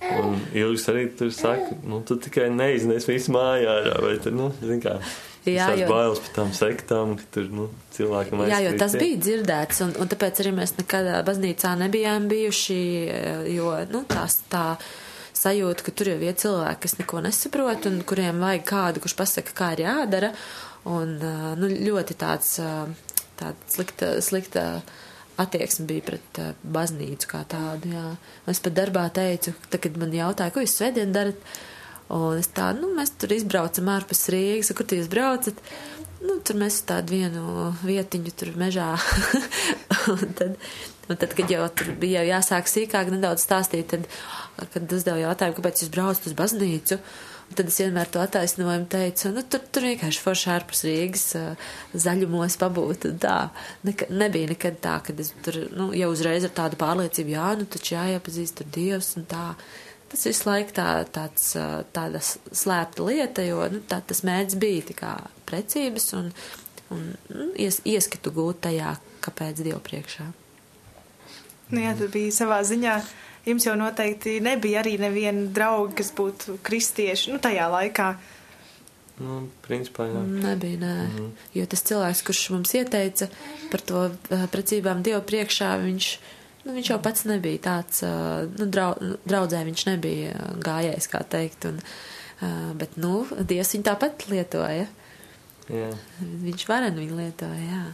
Un 0.06 0.36
Ilgs 0.54 0.84
arī 0.92 1.06
tur 1.18 1.32
saka, 1.34 1.74
nu, 1.88 2.02
tu 2.06 2.18
tikai 2.20 2.50
neiznes 2.52 3.08
visu 3.08 3.32
mājā 3.34 3.72
ārā, 3.80 3.96
vai 4.04 4.16
tur, 4.22 4.34
nu, 4.36 4.50
zin 4.60 4.82
kā, 4.84 4.98
Jā, 5.46 5.68
jo- 5.78 5.88
bailes 5.90 6.20
par 6.24 6.32
tām 6.40 6.52
sektām, 6.56 7.14
ka 7.20 7.26
tur, 7.36 7.48
nu, 7.54 7.68
cilvēkam 7.94 8.44
Jā, 8.50 8.60
jo 8.64 8.74
tas 8.80 8.96
bija 8.98 9.20
dzirdēts, 9.22 9.82
un, 9.86 9.94
un 10.02 10.10
tāpēc 10.10 10.42
arī 10.42 10.52
mēs 10.56 10.76
nekad 10.80 11.10
baznīcā 11.28 11.76
nebijām 11.84 12.28
bijuši, 12.32 12.78
jo, 13.54 13.70
nu, 13.92 14.02
tās 14.10 14.40
tā 14.52 14.66
sajūta, 15.36 15.84
ka 15.86 15.92
tur 15.94 16.10
jau 16.14 16.20
ir 16.24 16.36
cilvēki, 16.42 16.82
kas 16.82 16.98
neko 16.98 17.22
nesaprot, 17.28 17.88
un 17.90 18.00
kuriem 18.08 18.40
vajag 18.42 18.64
kādu, 18.68 19.02
kurš 19.04 19.16
pasaka, 19.18 19.56
kā 19.56 19.72
ir 19.76 19.84
jādara, 19.86 20.32
un, 20.88 21.18
nu, 21.60 21.68
ļoti 21.68 22.16
tāds, 22.18 22.56
tāds 23.36 23.76
slikta, 23.76 24.16
slikta 24.24 24.68
attieksme 25.36 25.86
bija 25.86 26.04
pret 26.06 26.38
uh, 26.40 26.52
baznīcu 26.64 27.28
kā 27.28 27.42
tādu, 27.48 27.92
jā. 27.92 28.04
Es 28.48 28.62
pat 28.64 28.76
darbā 28.76 29.06
teicu, 29.12 29.52
tad, 29.68 29.82
kad 29.84 29.98
man 30.00 30.14
jautāja, 30.16 30.54
ko 30.54 30.64
jūs 30.64 30.76
svētdien 30.78 31.12
darat, 31.12 31.36
un 32.14 32.38
es 32.38 32.50
tā, 32.54 32.70
nu, 32.78 32.92
mēs 32.96 33.14
tur 33.20 33.34
izbraucam 33.34 33.90
ārpus 33.96 34.26
Rīgas, 34.32 34.72
kur 34.76 34.86
jūs 34.94 35.10
braucat? 35.12 35.62
Nu, 36.26 36.38
tur 36.46 36.58
mēs 36.58 36.80
tādu 36.88 37.18
vienu 37.18 37.70
vietiņu 37.84 38.32
tur 38.38 38.54
mežā. 38.58 38.94
un, 40.12 40.22
tad, 40.38 40.56
un 41.10 41.20
tad, 41.20 41.34
kad 41.36 41.52
jau 41.52 41.66
tur 41.76 41.92
bija 42.00 42.24
jau 42.24 42.36
jāsāk 42.36 42.70
sīkāk 42.70 43.12
nedaudz 43.12 43.44
stāstīt, 43.44 43.92
tad, 43.92 44.06
kad 44.72 44.92
uzdevu 44.96 45.22
jautājumu, 45.22 45.58
kāpēc 45.58 45.82
jūs 45.82 45.92
braucat 45.94 46.28
uz 46.30 46.36
baznīcu, 46.38 46.98
un 47.46 47.58
tad 47.58 47.70
es 47.70 47.78
vienmēr 47.82 48.10
to 48.10 48.22
attaisnojumu 48.24 48.88
teicu, 48.90 49.30
nu, 49.36 49.44
tur, 49.44 49.62
tur 49.70 49.86
vienkārši 49.90 50.22
forši 50.24 50.52
ārpus 50.56 50.84
Rīgas 50.88 51.26
zaļumos 52.06 52.58
pabūt. 52.62 53.10
Tā 53.22 53.38
Neka, 53.86 54.08
nebija 54.10 54.50
nekad 54.54 54.80
tā, 54.82 54.96
kad 55.06 55.20
es 55.22 55.34
tur, 55.44 55.66
nu, 55.76 55.92
jau 55.94 56.10
uzreiz 56.14 56.48
ar 56.48 56.54
tādu 56.56 56.80
pārliecību, 56.80 57.36
jā, 57.36 57.50
nu, 57.60 57.68
taču 57.70 57.98
jāiepazīst 57.98 58.62
tur 58.62 58.72
Dievs 58.78 59.18
un 59.20 59.28
tā. 59.30 59.50
Tas 60.10 60.22
visu 60.28 60.46
laiku 60.46 60.74
tā, 60.76 60.88
tāds, 61.10 61.50
tāda 61.96 62.20
slēpta 62.22 63.06
lieta, 63.08 63.42
jo 63.42 63.64
nu, 63.72 63.82
tā, 63.90 63.98
tas 64.06 64.22
mērķis 64.26 64.58
bija 64.62 64.86
tā 64.92 64.94
kā 65.00 65.12
precības 65.48 66.12
un, 66.14 66.30
un 66.94 67.08
nu, 67.32 67.48
ies, 67.58 67.80
ieskatu 67.82 68.30
gūt 68.36 68.62
tajā, 68.68 68.94
kāpēc 69.26 69.64
Dievu 69.66 69.80
priekšā. 69.82 70.28
Nu, 71.72 71.82
jā, 71.82 71.96
tad 71.98 72.12
bija 72.14 72.34
savā 72.34 72.60
ziņā. 72.66 73.00
Jums 73.46 73.66
jau 73.66 73.74
noteikti 73.78 74.38
nebija 74.42 74.80
arī 74.82 74.96
neviena 74.98 75.46
drauga, 75.54 75.94
kas 76.00 76.10
būtu 76.14 76.58
kristieši 76.66 77.34
nu, 77.34 77.42
tajā 77.42 77.66
laikā. 77.70 78.08
Nu, 79.22 79.46
principā, 79.64 80.06
jā. 80.10 80.22
Nebija, 80.22 80.78
nē. 80.82 80.94
Mm 80.94 81.12
-hmm. 81.16 81.30
Jo 81.54 81.66
tas 81.66 81.82
cilvēks, 81.82 82.22
kurš 82.26 82.50
mums 82.50 82.74
ieteica 82.74 83.28
par 83.70 83.80
to 83.80 84.10
precībām 84.52 85.02
Dievu 85.02 85.22
priekšā, 85.22 85.76
viņš, 85.82 86.18
nu, 86.66 86.74
viņš 86.76 86.90
jau 86.92 86.98
pats 87.02 87.26
nebija 87.28 87.62
tāds, 87.68 88.02
nu, 88.56 88.68
drau, 88.72 88.90
draudzē 89.28 89.62
viņš 89.68 89.86
nebija 89.88 90.52
gājējis, 90.66 91.10
kā 91.12 91.22
teikt. 91.36 91.68
Un, 91.70 91.80
bet, 92.78 92.98
nu, 93.00 93.22
Dievs 93.38 93.74
viņu 93.76 93.86
tāpat 93.86 94.26
lietoja. 94.30 94.88
Jā. 95.72 95.90
Viņš 96.20 96.66
varen 96.68 96.98
viņu 96.98 97.20
lietoja, 97.22 97.62
jā. 97.62 97.84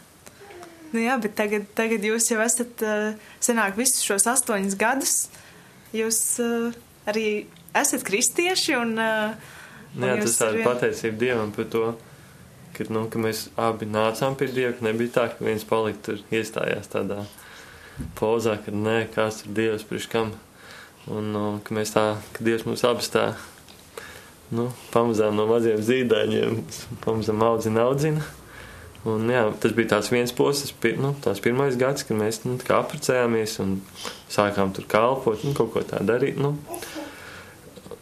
Nu 0.92 1.00
jā, 1.00 1.16
bet 1.20 1.36
tagad, 1.38 1.70
tagad 1.76 2.04
jūs 2.04 2.28
jau 2.28 2.42
esat 2.44 2.82
senāk 3.40 3.78
visus 3.78 4.02
šos 4.04 4.28
astoņus 4.34 4.76
gadus. 4.80 5.16
Jūs 5.96 6.20
arī 7.08 7.26
esat 7.76 8.04
kristieši 8.08 8.76
un. 8.80 8.96
Uh, 9.00 9.58
Nu 9.92 10.08
Jā, 10.08 10.16
tas 10.22 10.38
ir 10.46 10.62
pateicība 10.64 11.18
Dievam 11.20 11.50
par 11.52 11.66
to, 11.72 11.82
ka, 12.72 12.86
nu, 12.92 13.04
ka 13.12 13.20
mēs 13.20 13.44
abi 13.60 13.88
nācām 13.90 14.36
pie 14.40 14.48
Dieva, 14.48 14.72
ka 14.78 14.86
nebija 14.86 15.12
tā, 15.18 15.24
ka 15.34 15.44
viens 15.44 15.66
palika 15.68 16.00
tur 16.08 16.22
iestājās 16.32 16.88
tādā 16.92 17.26
pozā, 18.18 18.56
ka 18.64 18.74
nē, 18.74 18.98
kāds 19.14 19.42
ir 19.44 19.54
Dievs, 19.56 19.86
priekš 19.88 20.08
kam. 20.12 20.34
Un 21.10 21.32
nu, 21.34 21.46
ka 21.64 21.74
mēs 21.74 21.94
tā, 21.94 22.04
ka 22.34 22.44
Dievs 22.46 22.66
mums 22.68 22.84
abas 22.86 23.10
tā, 23.10 23.32
nu, 24.54 24.68
pamazām 24.92 25.34
no 25.38 25.48
maziem 25.50 25.82
zīdaiņiem, 25.82 26.62
pamazām 27.04 27.42
audzina, 27.42 27.88
audzina. 27.88 28.24
Un, 29.08 29.26
jā, 29.34 29.48
tas 29.58 29.72
bija 29.74 29.96
tāds 29.96 30.12
viens 30.14 30.30
posms, 30.36 30.76
nu, 31.02 31.10
tās 31.24 31.42
pirmais 31.42 31.74
gads, 31.78 32.04
kad 32.06 32.18
mēs 32.20 32.44
nu, 32.46 32.54
apprecējāmies 32.54 33.56
un 33.64 33.80
sākām 34.30 34.70
tur 34.76 34.86
kalpot, 34.90 35.42
nu, 35.42 35.56
kaut 35.58 35.72
ko 35.74 35.82
tā 35.86 35.98
darīt. 36.06 36.38
Nu. 36.38 36.54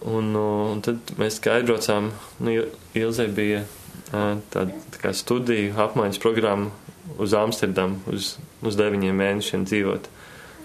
Un, 0.05 0.33
un 0.37 0.85
tad 0.85 1.15
mēs 1.21 1.41
aizbraucām, 1.41 2.11
nu, 2.45 2.57
Ilzai 2.97 3.31
bija 3.33 3.65
tāda 4.11 4.77
tā 4.97 5.13
studiju 5.17 5.73
apmaiņas 5.81 6.21
programma 6.21 6.71
uz 7.21 7.35
Amsterdamu, 7.37 8.01
uz, 8.13 8.35
uz 8.67 8.79
deviņiem 8.79 9.21
mēnešiem 9.21 9.67
dzīvot. 9.69 10.09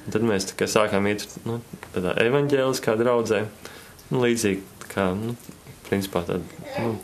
Un 0.05 0.13
tad 0.13 0.25
mēs 0.27 0.49
kā, 0.57 0.67
sākām 0.69 1.07
iet 1.09 1.25
nu, 1.47 1.59
tādā 1.95 2.13
evaņģēliskā 2.21 2.95
draudzē, 2.99 3.45
nu, 4.11 4.21
līdzīgi 4.21 4.89
kā, 4.91 5.09
nu, 5.17 5.33
principā 5.87 6.21
tāda, 6.27 6.43
nu, 6.83 6.97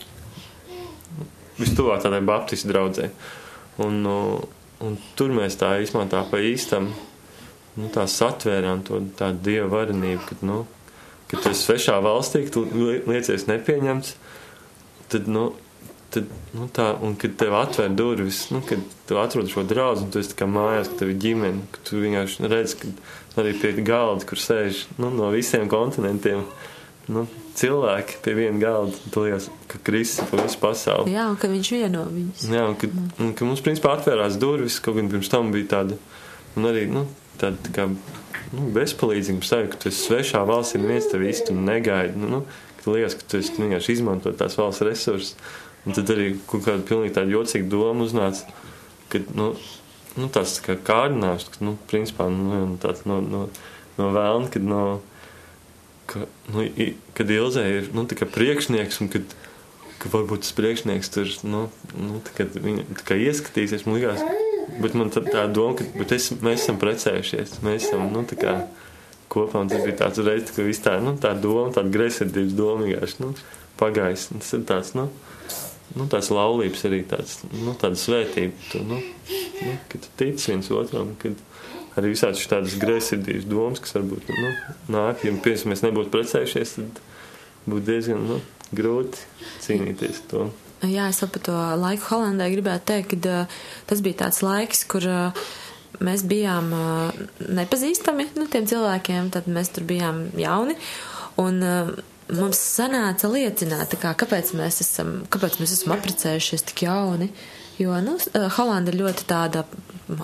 vistuvāk 1.61 2.03
tādai 2.03 2.21
baptistu 2.25 2.69
draudzē. 2.71 3.09
Un, 3.81 4.03
un 4.05 4.99
tur 5.17 5.33
mēs 5.33 5.57
tā 5.61 5.73
īstenībā 5.81 6.09
tā 6.11 6.21
pa 6.29 6.41
īstam, 6.45 6.91
nu, 7.79 7.89
tā 7.93 8.05
satvērām 8.09 8.83
to 8.87 9.01
tādu 9.17 9.45
dievu 9.49 9.71
varenību, 9.73 10.21
kad, 10.29 10.45
nu, 10.45 10.61
ka 11.31 11.39
tu 11.39 11.53
esi 11.53 11.65
svešā 11.65 11.97
valstī, 12.03 12.43
tu 12.53 12.65
liecies 13.07 13.47
nepieņemts, 13.49 14.15
tad, 15.13 15.29
nu, 15.31 15.51
tad, 16.11 16.27
nu, 16.55 16.67
tā, 16.73 16.91
un 17.03 17.15
kad 17.19 17.35
tev 17.39 17.55
atver 17.57 17.91
durvis, 17.95 18.43
nu, 18.53 18.61
kad 18.67 18.81
tu 19.07 19.17
atrod 19.21 19.49
šo 19.51 19.63
draugu, 19.67 20.05
un 20.05 20.11
tu 20.13 20.21
esi 20.21 20.35
kā 20.37 20.47
mājās, 20.49 20.91
ka 20.91 21.01
tev 21.01 21.13
ir 21.13 21.19
ģimene, 21.23 21.67
ka 21.73 21.83
tu 21.87 22.01
vienkārši 22.01 22.51
redz, 22.51 22.75
ka 22.79 22.91
arī 23.41 23.53
pie 23.61 23.73
galda, 23.85 24.27
kur 24.27 24.41
sēž, 24.41 24.85
nu, 24.99 25.11
no 25.15 25.31
visiem 25.33 25.69
kontinentiem, 25.71 26.43
nu, 27.11 27.25
cilvēki 27.59 28.19
pie 28.25 28.35
viena 28.37 28.61
galda, 28.61 28.99
tu 29.13 29.25
liekas, 29.25 29.49
ka 29.71 29.81
Kristus 29.87 30.29
pa 30.31 30.39
visu 30.41 30.59
pasauli. 30.61 31.15
Jā, 31.15 31.27
un 31.31 31.37
ka 31.39 31.51
viņš 31.51 31.71
vieno 31.75 32.05
viņus. 32.07 32.47
Jā, 32.51 32.65
un 32.71 32.79
ka, 32.79 32.91
un 33.23 33.35
ka 33.37 33.47
mums, 33.47 33.63
principā, 33.65 33.95
atvērās 33.97 34.39
durvis, 34.41 34.81
kaut 34.83 34.99
gan 34.99 35.11
pirms 35.11 35.31
tam 35.31 35.53
bija 35.55 35.69
tāda, 35.77 35.99
un 36.59 36.67
arī, 36.71 36.87
nu, 36.91 37.05
tāda, 37.41 37.59
tā 37.67 37.75
kā, 37.75 37.87
nu, 38.51 38.67
bezpalīdzīga 38.75 39.47
sajūta, 39.47 39.71
ka 39.73 39.81
tu 39.81 39.91
esi 39.91 40.05
svešā 40.07 40.43
valstī 40.47 40.79
un 40.79 40.91
viens 40.91 41.07
tev 41.11 41.23
īsti 41.27 41.55
negaida. 41.55 42.19
Nu, 42.19 42.31
nu, 42.35 42.43
ka 42.81 42.95
liekas, 42.95 43.17
ka 43.19 43.27
tu 43.29 43.39
esi 43.39 43.57
vienkārši 43.59 43.97
izmanto 43.97 44.33
tās 44.37 44.57
valsts 44.59 44.85
resursus. 44.85 45.35
Un 45.85 45.97
tad 45.97 46.11
arī 46.13 46.33
kaut 46.49 46.65
kāda 46.67 46.85
pilnīgi 46.85 47.15
tāda 47.15 47.33
jocīga 47.33 47.69
doma 47.71 48.05
uznāca, 48.05 48.49
ka, 49.09 49.23
nu, 49.37 49.51
nu 50.19 50.29
tā 50.33 50.43
kā 50.65 50.77
kārdinājums, 50.91 51.47
ka, 51.53 51.63
nu, 51.65 51.77
principā, 51.89 52.27
nu, 52.33 52.63
tāds 52.81 53.07
no, 53.09 53.17
no, 53.25 53.47
no 53.97 54.11
vēlna, 54.13 54.51
kad, 54.53 54.67
no, 54.67 54.83
ka, 56.11 56.27
nu, 56.53 56.67
kad 57.17 57.33
Ilzē 57.33 57.65
ir, 57.79 57.89
nu, 57.97 58.05
priekšnieks 58.05 59.01
un 59.01 59.09
kad, 59.15 59.35
ka 60.03 60.13
varbūt 60.13 60.45
tas 60.45 60.53
priekšnieks 60.57 61.13
tur, 61.13 61.33
nu, 61.49 61.65
nu 61.97 62.21
viņa, 62.37 62.87
ieskatīsies, 63.17 63.87
man 63.89 63.97
likās, 63.97 64.21
Bet 64.79 64.95
man 64.95 65.11
tā, 65.11 65.23
tā 65.25 65.45
doma, 65.51 65.75
ka 65.75 66.05
es, 66.15 66.29
mēs 66.43 66.63
esam 66.63 66.77
precējušies. 66.81 67.57
Mēs 67.65 67.87
esam 67.89 68.07
nu, 68.13 68.23
kā, 68.29 68.55
kopā. 69.31 69.63
Tas 69.69 69.83
bija 69.83 69.97
tāds 70.03 70.21
reizes, 70.23 70.53
ka 70.55 70.65
viss 70.65 70.83
tā, 70.83 70.97
nu, 71.03 71.15
tā 71.21 71.33
doma, 71.37 71.71
tāda 71.75 71.91
greizsirdības 71.93 72.55
doma 72.57 72.87
vienkārši 72.87 73.23
nu, 73.23 73.31
pagājis. 73.81 74.29
Tas 74.37 74.53
ir 74.57 74.63
tāds, 74.69 74.93
nu, 74.97 75.09
nu, 75.95 76.07
tāds 76.11 76.31
laulības 76.33 76.85
arī 76.89 77.01
tāds, 77.09 77.39
nu, 77.51 77.75
tāda 77.79 77.99
svētība. 77.99 78.55
Tu, 78.71 78.81
nu, 78.87 78.99
nu, 79.01 79.75
kad 79.91 80.05
tu 80.05 80.11
tici 80.19 80.51
viens 80.51 80.71
otram, 80.75 81.13
kad 81.21 81.39
arī 81.99 82.13
visādi 82.13 82.47
tādas 82.49 82.77
greizsirdības 82.81 83.47
domas, 83.51 83.83
kas 83.83 83.95
varbūt 83.97 84.31
nu, 84.31 84.51
nāk, 84.95 85.25
ja 85.27 85.35
pirms 85.43 85.67
mēs 85.69 85.83
nebūtu 85.85 86.13
precējušies, 86.13 86.75
tad 86.79 87.01
būtu 87.67 87.85
diezgan 87.89 88.27
nu, 88.29 88.39
grūti 88.75 89.25
cīnīties 89.65 90.25
to. 90.31 90.49
Jā, 90.87 91.11
es 91.11 91.19
par 91.21 91.43
to 91.45 91.55
laiku 91.77 92.07
Holandē 92.09 92.47
gribētu 92.49 92.87
teikt, 92.89 93.11
ka 93.21 93.41
uh, 93.43 93.57
tas 93.89 94.01
bija 94.01 94.23
tāds 94.23 94.41
laiks, 94.41 94.81
kur 94.89 95.05
uh, 95.05 95.43
mēs 96.01 96.23
bijām 96.25 96.71
uh, 96.73 97.19
nepazīstami 97.45 98.31
nu, 98.39 98.47
tiem 98.49 98.65
cilvēkiem, 98.71 99.29
tad 99.35 99.49
mēs 99.51 99.69
tur 99.75 99.85
bijām 99.89 100.29
jauni. 100.39 100.77
Un, 101.41 101.61
mums 102.35 102.59
sanāca 102.59 103.29
liecināt, 103.31 103.95
kā, 104.01 104.13
kāpēc, 104.17 104.53
mēs 104.57 104.81
esam, 104.83 105.21
kāpēc 105.31 105.59
mēs 105.61 105.75
esam 105.77 105.95
apprecējušies 105.97 106.67
tik 106.71 106.85
jauni. 106.87 107.31
Jo 107.81 107.97
nu, 108.03 108.17
Holanda 108.57 108.91
ir 108.91 108.99
ļoti 108.99 109.25
tāda 109.29 109.63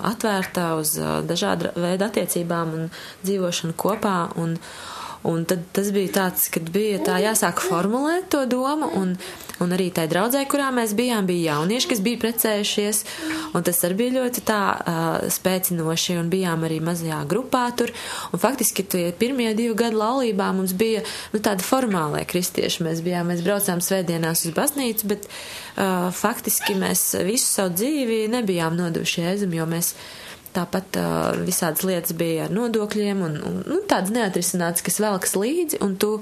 atvērta 0.06 0.70
uz 0.78 0.94
dažādu 1.26 1.72
veidu 1.80 2.06
attiecībām 2.06 2.74
un 2.76 2.86
dzīvošanu 3.24 3.74
kopā. 3.78 4.18
Un, 4.38 4.58
un 5.26 5.44
tad 5.48 5.66
tas 5.76 5.90
bija 5.94 6.14
tāds, 6.22 6.48
kad 6.54 6.70
bija 6.74 7.02
tā 7.06 7.18
jāsāk 7.24 7.62
formulēt 7.64 8.30
to 8.34 8.44
domu. 8.50 8.90
Un, 8.98 9.16
Un 9.58 9.74
arī 9.74 9.88
tai 9.90 10.04
draudzē, 10.06 10.44
kurā 10.46 10.68
mēs 10.74 10.92
bijām, 10.94 11.26
bija 11.26 11.56
jaunieši, 11.56 11.88
kas 11.90 12.02
bija 12.04 12.20
precējušies, 12.22 13.00
un 13.58 13.64
tas 13.66 13.80
arī 13.86 13.96
bija 13.98 14.14
ļoti 14.20 14.44
tā 14.46 14.58
uh, 14.76 15.06
spēcinoši, 15.34 16.14
un 16.20 16.28
bijām 16.30 16.62
arī 16.68 16.78
mazajā 16.84 17.18
grupā 17.30 17.64
tur. 17.78 17.90
Un 18.30 18.42
faktiski 18.42 18.84
tie 18.86 19.08
pirmie 19.18 19.50
divi 19.58 19.74
gadi 19.78 19.98
laulībā 19.98 20.52
mums 20.54 20.76
bija 20.78 21.02
nu, 21.32 21.42
tādi 21.42 21.66
formālie 21.66 22.22
kristieši. 22.30 22.86
Mēs 22.86 23.02
bijām, 23.02 23.32
mēs 23.32 23.42
braucām 23.46 23.82
svētdienās 23.82 24.46
uz 24.46 24.54
baznīcu, 24.54 25.10
bet 25.10 25.26
uh, 25.26 26.06
faktiski 26.14 26.78
mēs 26.78 27.08
visu 27.26 27.50
savu 27.58 27.74
dzīvi 27.74 28.28
nebijām 28.30 28.78
nodevuši 28.78 29.26
jēzum, 29.26 29.58
jo 29.58 29.66
mēs 29.74 29.94
Tāpat 30.54 30.96
uh, 30.96 31.36
visādas 31.44 31.84
lietas 31.84 32.14
bija 32.16 32.46
ar 32.46 32.54
nodokļiem 32.54 33.20
un, 33.24 33.36
un 33.44 33.58
nu, 33.68 33.78
tādas 33.90 34.12
neatrisinātas, 34.14 34.84
kas 34.86 34.96
velkas 35.02 35.34
līdzi, 35.36 35.80
un 35.84 35.94
tu 36.00 36.14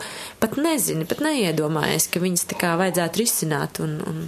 pat 0.43 0.57
nezini, 0.59 1.07
pat 1.09 1.23
neiedomājies, 1.25 2.09
ka 2.11 2.23
viņas 2.23 2.49
tā 2.51 2.59
kā 2.59 2.73
vajadzētu 2.81 3.23
risināt. 3.23 3.81
Un, 3.85 3.95
un, 4.03 4.25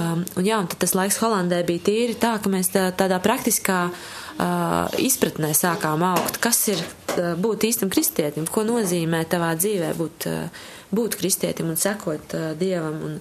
um, 0.00 0.24
un 0.24 0.48
jā, 0.48 0.58
un 0.58 0.68
tas 0.72 0.96
laiks 0.98 1.20
Holandē 1.22 1.62
bija 1.68 1.84
tīri 1.90 2.18
tā, 2.18 2.34
ka 2.42 2.52
mēs 2.52 2.72
tā, 2.74 2.88
tādā 2.98 3.20
praktiskā 3.22 3.78
uh, 3.92 4.98
izpratnē 4.98 5.54
sākām 5.54 6.02
augt, 6.10 6.42
kas 6.42 6.64
ir 6.74 6.82
uh, 6.82 7.32
būt 7.38 7.68
īstam 7.70 7.94
kristietim, 7.94 8.50
ko 8.50 8.66
nozīmē 8.66 9.22
tavā 9.30 9.54
dzīvē 9.60 9.94
būt, 10.00 10.28
uh, 10.32 10.68
būt 10.90 11.20
kristietim 11.22 11.70
un 11.70 11.78
sekot 11.78 12.34
uh, 12.34 12.52
Dievam. 12.58 12.98
Un, 13.12 13.18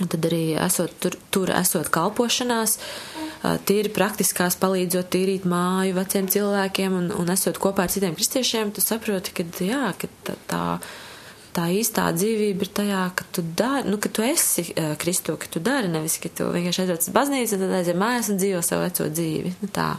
un 0.00 0.08
tad 0.12 0.28
arī 0.28 0.54
esot 0.60 0.92
tur, 1.00 1.16
tur 1.32 1.56
esot 1.56 1.88
kalpošanās. 1.92 2.76
Uh, 2.76 3.29
tīri 3.40 3.88
praktiskās 3.92 4.56
palīdzot 4.60 5.08
tīrīt 5.14 5.46
māju 5.48 5.94
veciem 5.96 6.28
cilvēkiem 6.28 6.96
un, 6.96 7.06
un 7.16 7.32
esot 7.32 7.60
kopā 7.60 7.86
ar 7.86 7.92
citiem 7.92 8.16
kristiešiem, 8.18 8.72
tu 8.76 8.84
saproti, 8.84 9.32
ka, 9.36 9.46
jā, 9.64 9.92
ka 9.96 10.10
tā, 10.26 10.34
tā, 10.50 10.64
tā 11.56 11.68
īstā 11.72 12.10
dzīvība 12.16 12.66
ir 12.66 12.72
tajā, 12.80 13.04
ka 13.16 13.28
tu 13.32 13.44
dari, 13.56 13.88
nu, 13.88 14.00
ka 14.02 14.12
tu 14.12 14.24
esi 14.26 14.66
uh, 14.74 14.92
Kristo, 15.00 15.38
ka 15.40 15.48
tu 15.50 15.62
dari, 15.64 15.88
nevis, 15.92 16.18
ka 16.20 16.28
tu 16.28 16.50
vienkārši 16.52 16.84
aizvāc 16.84 17.06
uz 17.06 17.14
baznīcu 17.16 17.56
un 17.56 17.64
tad 17.64 17.78
aizjām 17.80 18.02
mājās 18.04 18.32
un 18.32 18.42
dzīvo 18.42 18.64
savu 18.66 18.84
veco 18.84 19.08
dzīvi. 19.08 19.54
Nu, 19.62 19.72
tā. 19.72 19.94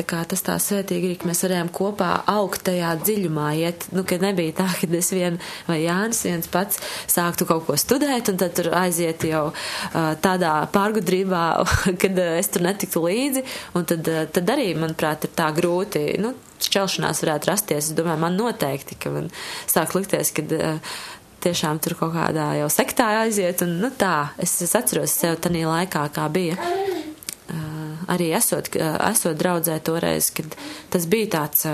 Tā 0.00 0.06
kā 0.08 0.22
tas 0.24 0.40
tā 0.40 0.54
svētīgi 0.56 1.10
ir, 1.10 1.16
ka 1.20 1.28
mēs 1.28 1.42
varējām 1.44 1.68
kopā 1.76 2.08
augt 2.32 2.62
tajā 2.64 2.94
dziļumā, 3.02 3.48
iet, 3.60 3.84
nu, 3.92 4.00
kad 4.08 4.22
nebija 4.24 4.54
tā, 4.62 4.68
ka 4.80 4.88
es 4.96 5.10
vien 5.12 5.36
vai 5.66 5.82
Jānis 5.82 6.22
viens 6.24 6.48
pats 6.48 6.80
sāktu 7.10 7.44
kaut 7.50 7.66
ko 7.66 7.76
studēt 7.76 8.30
un 8.32 8.38
tad 8.40 8.54
tur 8.56 8.70
aiziet 8.78 9.26
jau 9.28 9.50
uh, 9.50 9.98
tādā 10.24 10.54
pārgudrībā, 10.72 11.42
kad 12.00 12.16
uh, 12.16 12.32
es 12.40 12.48
tur 12.48 12.64
netiktu 12.64 13.04
līdzi, 13.04 13.44
un 13.76 13.84
tad, 13.92 14.08
uh, 14.08 14.24
tad 14.32 14.54
arī, 14.56 14.70
manuprāt, 14.78 15.28
ir 15.28 15.36
tā 15.36 15.50
grūti, 15.52 16.06
nu, 16.22 16.32
šķelšanās 16.64 17.20
varētu 17.26 17.52
rasties. 17.52 17.90
Es 17.90 17.98
domāju, 17.98 18.24
man 18.24 18.40
noteikti, 18.40 18.96
ka 19.00 19.12
man 19.12 19.28
sāk 19.68 19.92
likties, 19.98 20.32
ka 20.32 20.46
uh, 20.48 20.96
tiešām 21.44 21.82
tur 21.84 21.98
kaut 22.00 22.16
kādā 22.16 22.54
jau 22.62 22.72
sektā 22.72 23.12
aiziet, 23.26 23.66
un, 23.68 23.76
nu, 23.84 23.92
tā, 24.00 24.30
es, 24.40 24.62
es 24.64 24.72
atceros 24.80 25.12
sev 25.20 25.36
tanī 25.44 25.66
laikā, 25.68 26.08
kā 26.16 26.30
bija 26.32 26.56
arī 28.10 28.30
esot, 28.36 28.70
esot 28.76 29.38
draudzē 29.38 29.78
toreiz, 29.84 30.30
kad 30.34 30.56
tas 30.92 31.06
bija 31.10 31.32
tāds. 31.38 31.66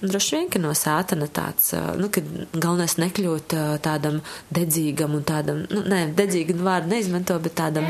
Droši 0.00 0.36
vien, 0.36 0.46
ka 0.52 0.60
no 0.62 0.70
sātana 0.76 1.26
tāds, 1.32 1.72
nu, 1.98 2.08
ka 2.12 2.22
galvenais 2.54 2.96
nekļūt 3.00 3.54
tādam 3.84 4.20
dedzīgam 4.54 5.16
un 5.18 5.24
tādam, 5.26 5.64
nu, 5.72 5.82
nē, 5.90 6.06
dedzīgi 6.16 6.54
vārdu 6.60 6.92
neizmanto, 6.92 7.36
bet 7.42 7.56
tādam, 7.58 7.88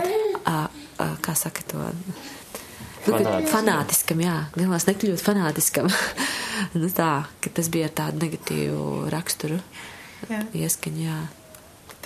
a, 0.48 0.64
a, 0.66 1.08
kā 1.22 1.34
saka 1.38 1.66
to, 1.68 1.82
nu, 2.00 2.16
Fanātiskam. 3.06 3.50
fanātiskam, 3.52 4.22
jā, 4.24 4.36
galvenais 4.56 4.88
nekļūt 4.88 5.22
fanātiskam. 5.22 5.90
nu, 6.80 6.90
tā, 6.90 7.10
ka 7.44 7.52
tas 7.54 7.70
bija 7.70 7.90
ar 7.90 7.94
tādu 8.02 8.24
negatīvu 8.24 8.86
raksturu. 9.12 9.60
Jā. 10.26 10.40
ieskaņa, 10.56 11.02
jā. 11.04 11.18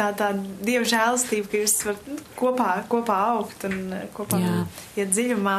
Tā 0.01 0.07
tā 0.17 0.31
dieva 0.65 0.87
žēlastība, 0.89 1.51
ka 1.51 1.59
jūs 1.61 1.75
varat 1.85 2.07
nu, 2.09 2.17
kopā, 2.39 2.71
kopā 2.89 3.17
augt 3.35 3.67
un 3.69 3.77
uh, 3.93 4.07
kopā 4.17 4.41
Jā. 4.41 4.55
iet 4.97 5.13
dziļumā. 5.13 5.57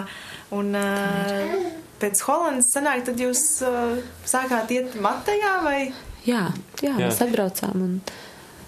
Un 0.58 0.74
uh, 0.80 1.54
pēc 2.02 2.24
Holandas 2.26 2.72
sanāk, 2.74 3.06
tad 3.06 3.22
jūs 3.22 3.44
uh, 3.68 4.00
sākāt 4.26 4.74
iet 4.74 4.98
Matejā 5.02 5.60
vai? 5.62 5.80
Jā, 6.26 6.48
jā, 6.82 6.90
jā, 6.90 6.98
mēs 6.98 7.22
atbraucām 7.22 7.86
un 7.86 7.94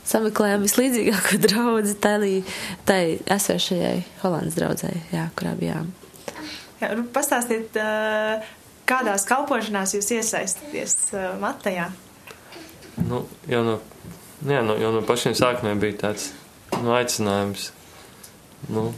sameklējām 0.09 0.67
vislīdzīgāko 0.67 1.39
draugu 1.47 1.97
tai, 2.03 2.43
tai 2.86 3.01
esošajai 3.33 3.97
Holandas 4.21 4.57
draudzēji, 4.59 5.05
jā, 5.15 5.27
kurā 5.39 5.55
bijām. 5.57 5.89
Jā, 6.83 6.93
pastāstiet, 7.15 7.81
uh, 7.81 8.45
kādās 8.89 9.25
kalpošanās 9.29 9.95
jūs 9.97 10.13
iesaistāties 10.19 10.97
uh, 11.15 11.31
Matejā? 11.41 11.89
Nu, 13.09 13.23
jau 13.49 13.63
no, 13.65 13.79
jā, 14.47 14.62
no, 14.65 14.75
jau 14.79 14.91
no 14.95 15.03
pašiem 15.08 15.36
sākumiem 15.38 15.82
bija 15.82 15.99
tāds 16.08 16.32
nu, 16.82 16.91
aicinājums 16.95 17.69
nu, 18.73 18.89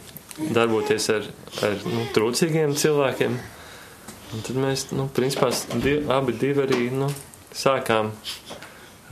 darboties 0.56 1.10
ar, 1.14 1.30
ar 1.66 1.78
nu, 1.86 2.06
trūcīgiem 2.16 2.76
cilvēkiem. 2.78 3.38
Un 4.36 4.44
tad 4.44 4.58
mēs, 4.60 4.90
nu, 4.96 5.08
principā, 5.16 5.52
div, 5.80 6.10
abi 6.12 6.36
divi 6.36 6.66
arī 6.66 6.90
nu, 6.94 7.08
sākām 7.56 8.12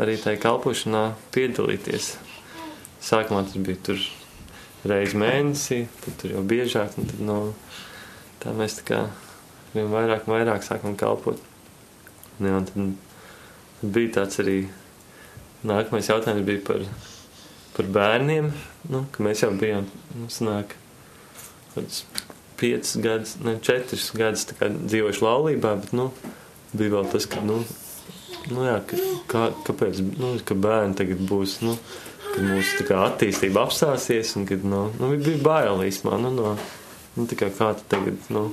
arī 0.02 0.18
tajā 0.20 0.42
kalpošanā 0.42 1.06
piedalīties. 1.36 2.16
Sākumā 3.04 3.44
tas 3.48 3.60
bija 3.60 3.80
tur 3.90 4.04
reizi 4.90 5.20
mēnesī, 5.20 5.84
tad 6.04 6.20
tur 6.22 6.36
jau 6.38 6.44
biežāk, 6.48 6.98
un 7.00 7.10
tad 7.12 7.24
no, 7.24 7.40
tā 8.44 8.56
mēs 8.58 8.80
tā 8.80 8.88
kā 8.90 9.02
vien 9.76 9.92
vairāk 9.92 10.28
un 10.28 10.36
vairāk 10.36 10.66
sākam 10.66 10.98
kalpot. 11.00 11.40
Jā, 12.42 12.58
un 12.58 12.68
tad 12.70 13.92
bija 13.94 14.18
tāds 14.20 14.42
arī 14.44 14.58
nākamais 15.68 16.10
jautājums 16.10 16.46
bija 16.48 16.62
par, 16.68 16.86
par 17.78 17.90
bērniem, 17.98 18.52
nu, 18.92 19.04
mēs 19.24 19.44
jau 19.46 19.52
bijām, 19.58 19.88
nu, 20.18 20.30
sanāk, 20.34 20.76
piecus 22.60 22.96
gadus, 23.04 23.36
ne, 23.44 23.58
četrus 23.64 24.12
gadus 24.18 24.48
dzīvojuši 24.54 25.26
laulībā, 25.26 25.76
bet, 25.82 25.94
nu, 25.98 26.10
bija 26.74 26.98
vēl 26.98 27.12
tas, 27.14 27.28
ka, 27.30 27.44
nu, 27.46 27.62
nu 28.52 28.66
jā, 28.68 28.80
ka, 28.90 29.00
kā, 29.32 29.46
kāpēc, 29.70 30.02
nu, 30.20 30.36
ka 30.46 30.58
bērni 30.58 31.00
tagad 31.00 31.24
būs, 31.30 31.60
nu, 31.66 31.78
kad 32.34 32.44
mūsu 32.48 32.88
kā 32.88 33.04
attīstība 33.08 33.66
apstāsies 33.68 34.36
un 34.40 34.48
kad, 34.50 34.66
nu, 34.66 34.88
nu 35.00 35.14
bija 35.16 35.42
bail 35.44 35.84
īsmā, 35.86 36.18
nu, 36.22 36.34
no, 36.34 36.56
nu, 37.18 37.28
kā 37.30 37.50
kā 37.54 37.74
tagad, 37.92 38.20
nu, 38.34 38.48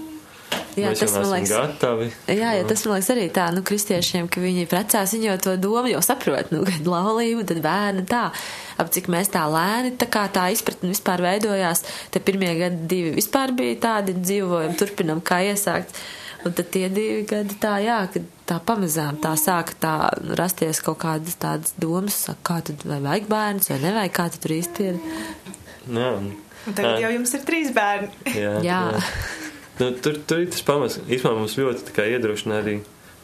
Jā, 0.79 0.93
mēs 0.93 1.01
tas 1.03 1.13
man 1.17 1.27
liekas. 1.33 1.51
gatavi. 1.51 2.07
Jā, 2.31 2.53
ja 2.59 2.63
tas 2.69 2.85
man 2.87 2.95
liekas 2.97 3.11
arī 3.15 3.25
tā, 3.35 3.49
nu, 3.55 3.63
kristiešiem, 3.67 4.29
ka 4.31 4.43
viņi 4.43 4.69
precās, 4.71 5.13
viņi 5.17 5.29
jau 5.29 5.37
to 5.47 5.55
domu 5.61 5.91
jau 5.91 6.01
saprot, 6.05 6.53
nu, 6.55 6.63
kad 6.69 6.87
laulība, 6.87 7.43
tad 7.49 7.61
bērni 7.65 8.05
tā, 8.11 8.23
ap 8.81 8.93
cik 8.95 9.11
mēs 9.13 9.33
tā 9.35 9.43
lēni, 9.51 9.93
tā 10.01 10.07
kā 10.11 10.25
tā 10.33 10.47
izpratne 10.55 10.93
vispār 10.93 11.23
veidojās, 11.27 11.83
te 12.15 12.23
pirmie 12.23 12.55
gadi 12.59 12.87
divi 12.95 13.13
vispār 13.19 13.53
bija 13.59 13.81
tādi 13.83 14.15
dzīvojumi, 14.21 14.79
turpinam 14.81 15.21
kā 15.27 15.41
iesākt, 15.51 15.99
un 16.47 16.55
tad 16.57 16.71
tie 16.73 16.87
divi 16.89 17.27
gadi 17.29 17.59
tā, 17.61 17.75
jā, 17.85 17.99
kad 18.15 18.31
tā 18.49 18.61
pamazām 18.71 19.19
tā 19.23 19.35
sāka 19.39 19.75
tā 19.83 19.95
rasties 20.39 20.81
kaut 20.87 21.03
kādas 21.03 21.37
tādas 21.43 21.75
domas, 21.83 22.17
saka, 22.31 22.41
kā 22.47 22.61
tad, 22.71 22.87
vai 22.89 23.03
vajag 23.05 23.29
bērns, 23.31 23.71
vai 23.75 23.83
nevajag, 23.89 24.15
kā 24.17 24.31
tad 24.31 24.47
tur 24.47 24.57
īsti 24.57 24.89
ir. 24.93 25.03
Jā, 25.91 26.09
un, 26.15 26.33
tagad 26.71 26.95
Jā. 26.95 26.99
jau 27.09 27.15
jums 27.19 27.35
ir 27.37 27.45
trīs 27.49 27.71
bērni. 27.75 28.11
jā, 28.39 28.57
Jā. 28.65 28.83
Nu, 29.81 29.91
tur, 29.97 30.19
tur 30.29 30.43
ir 30.45 30.51
tas 30.53 30.61
pamats. 30.61 30.99
Īsumā 31.09 31.39
mums 31.39 31.57
ļoti 31.57 31.95
tā 31.97 32.05
iedrošina 32.13 32.59
arī, 32.61 32.75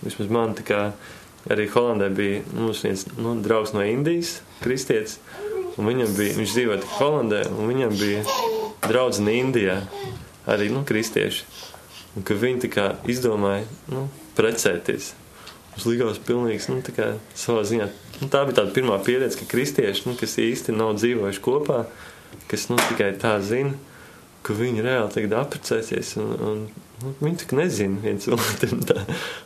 vismaz 0.01 0.31
man, 0.33 0.55
tā 0.57 0.62
kā 0.64 0.79
arī 1.53 1.66
Holandē 1.69 2.09
bija 2.16 2.38
nu, 2.49 2.71
mums 2.71 2.81
viens 2.81 3.03
nu, 3.19 3.35
draugs 3.45 3.75
no 3.77 3.83
Indijas, 3.85 4.38
kristietis, 4.62 5.19
viņam 5.77 6.14
bija, 6.16 6.37
viņš 6.38 6.55
dzīvoja 6.57 6.79
Holandē, 6.97 7.42
un 7.53 7.69
viņam 7.69 7.92
bija 8.01 8.23
draudzene 8.87 9.35
Indijā, 9.37 9.83
arī, 10.49 10.71
nu, 10.73 10.81
kristieši, 10.88 11.45
un 12.16 12.25
ka 12.25 12.37
viņi 12.40 12.64
tā 12.64 12.71
kā 12.73 12.87
izdomāja, 13.12 13.66
nu, 13.92 14.07
precēties. 14.38 15.12
Mums 15.75 15.85
likās 15.90 16.23
pilnīgs, 16.25 16.71
nu, 16.73 16.79
tā 16.81 16.95
kā 16.97 17.11
savā 17.37 17.66
ziņā, 17.69 17.90
nu, 18.23 18.31
tā 18.33 18.47
bija 18.49 18.62
tāda 18.62 18.73
pirmā 18.73 18.97
pieredze, 19.05 19.37
ka 19.42 19.51
kristieši, 19.51 20.07
nu, 20.09 20.16
kas 20.16 20.38
īsti 20.40 20.73
nav 20.73 20.95
dzīvojuši 20.97 21.45
kopā, 21.45 21.83
kas, 22.49 22.71
nu, 22.73 22.81
tikai 22.88 23.12
tā 23.21 23.37
zina, 23.45 23.77
ka 24.47 24.57
viņi 24.57 24.85
reāli 24.87 25.15
tagad 25.15 25.39
apprecēsies, 25.41 26.15
un, 26.23 26.35
un 26.49 26.61
nu, 27.03 27.15
viņi 27.23 27.43
tik 27.43 27.57
nezina 27.59 28.03
viens 28.05 28.29
otru. 28.31 28.79
Tā, 28.87 29.03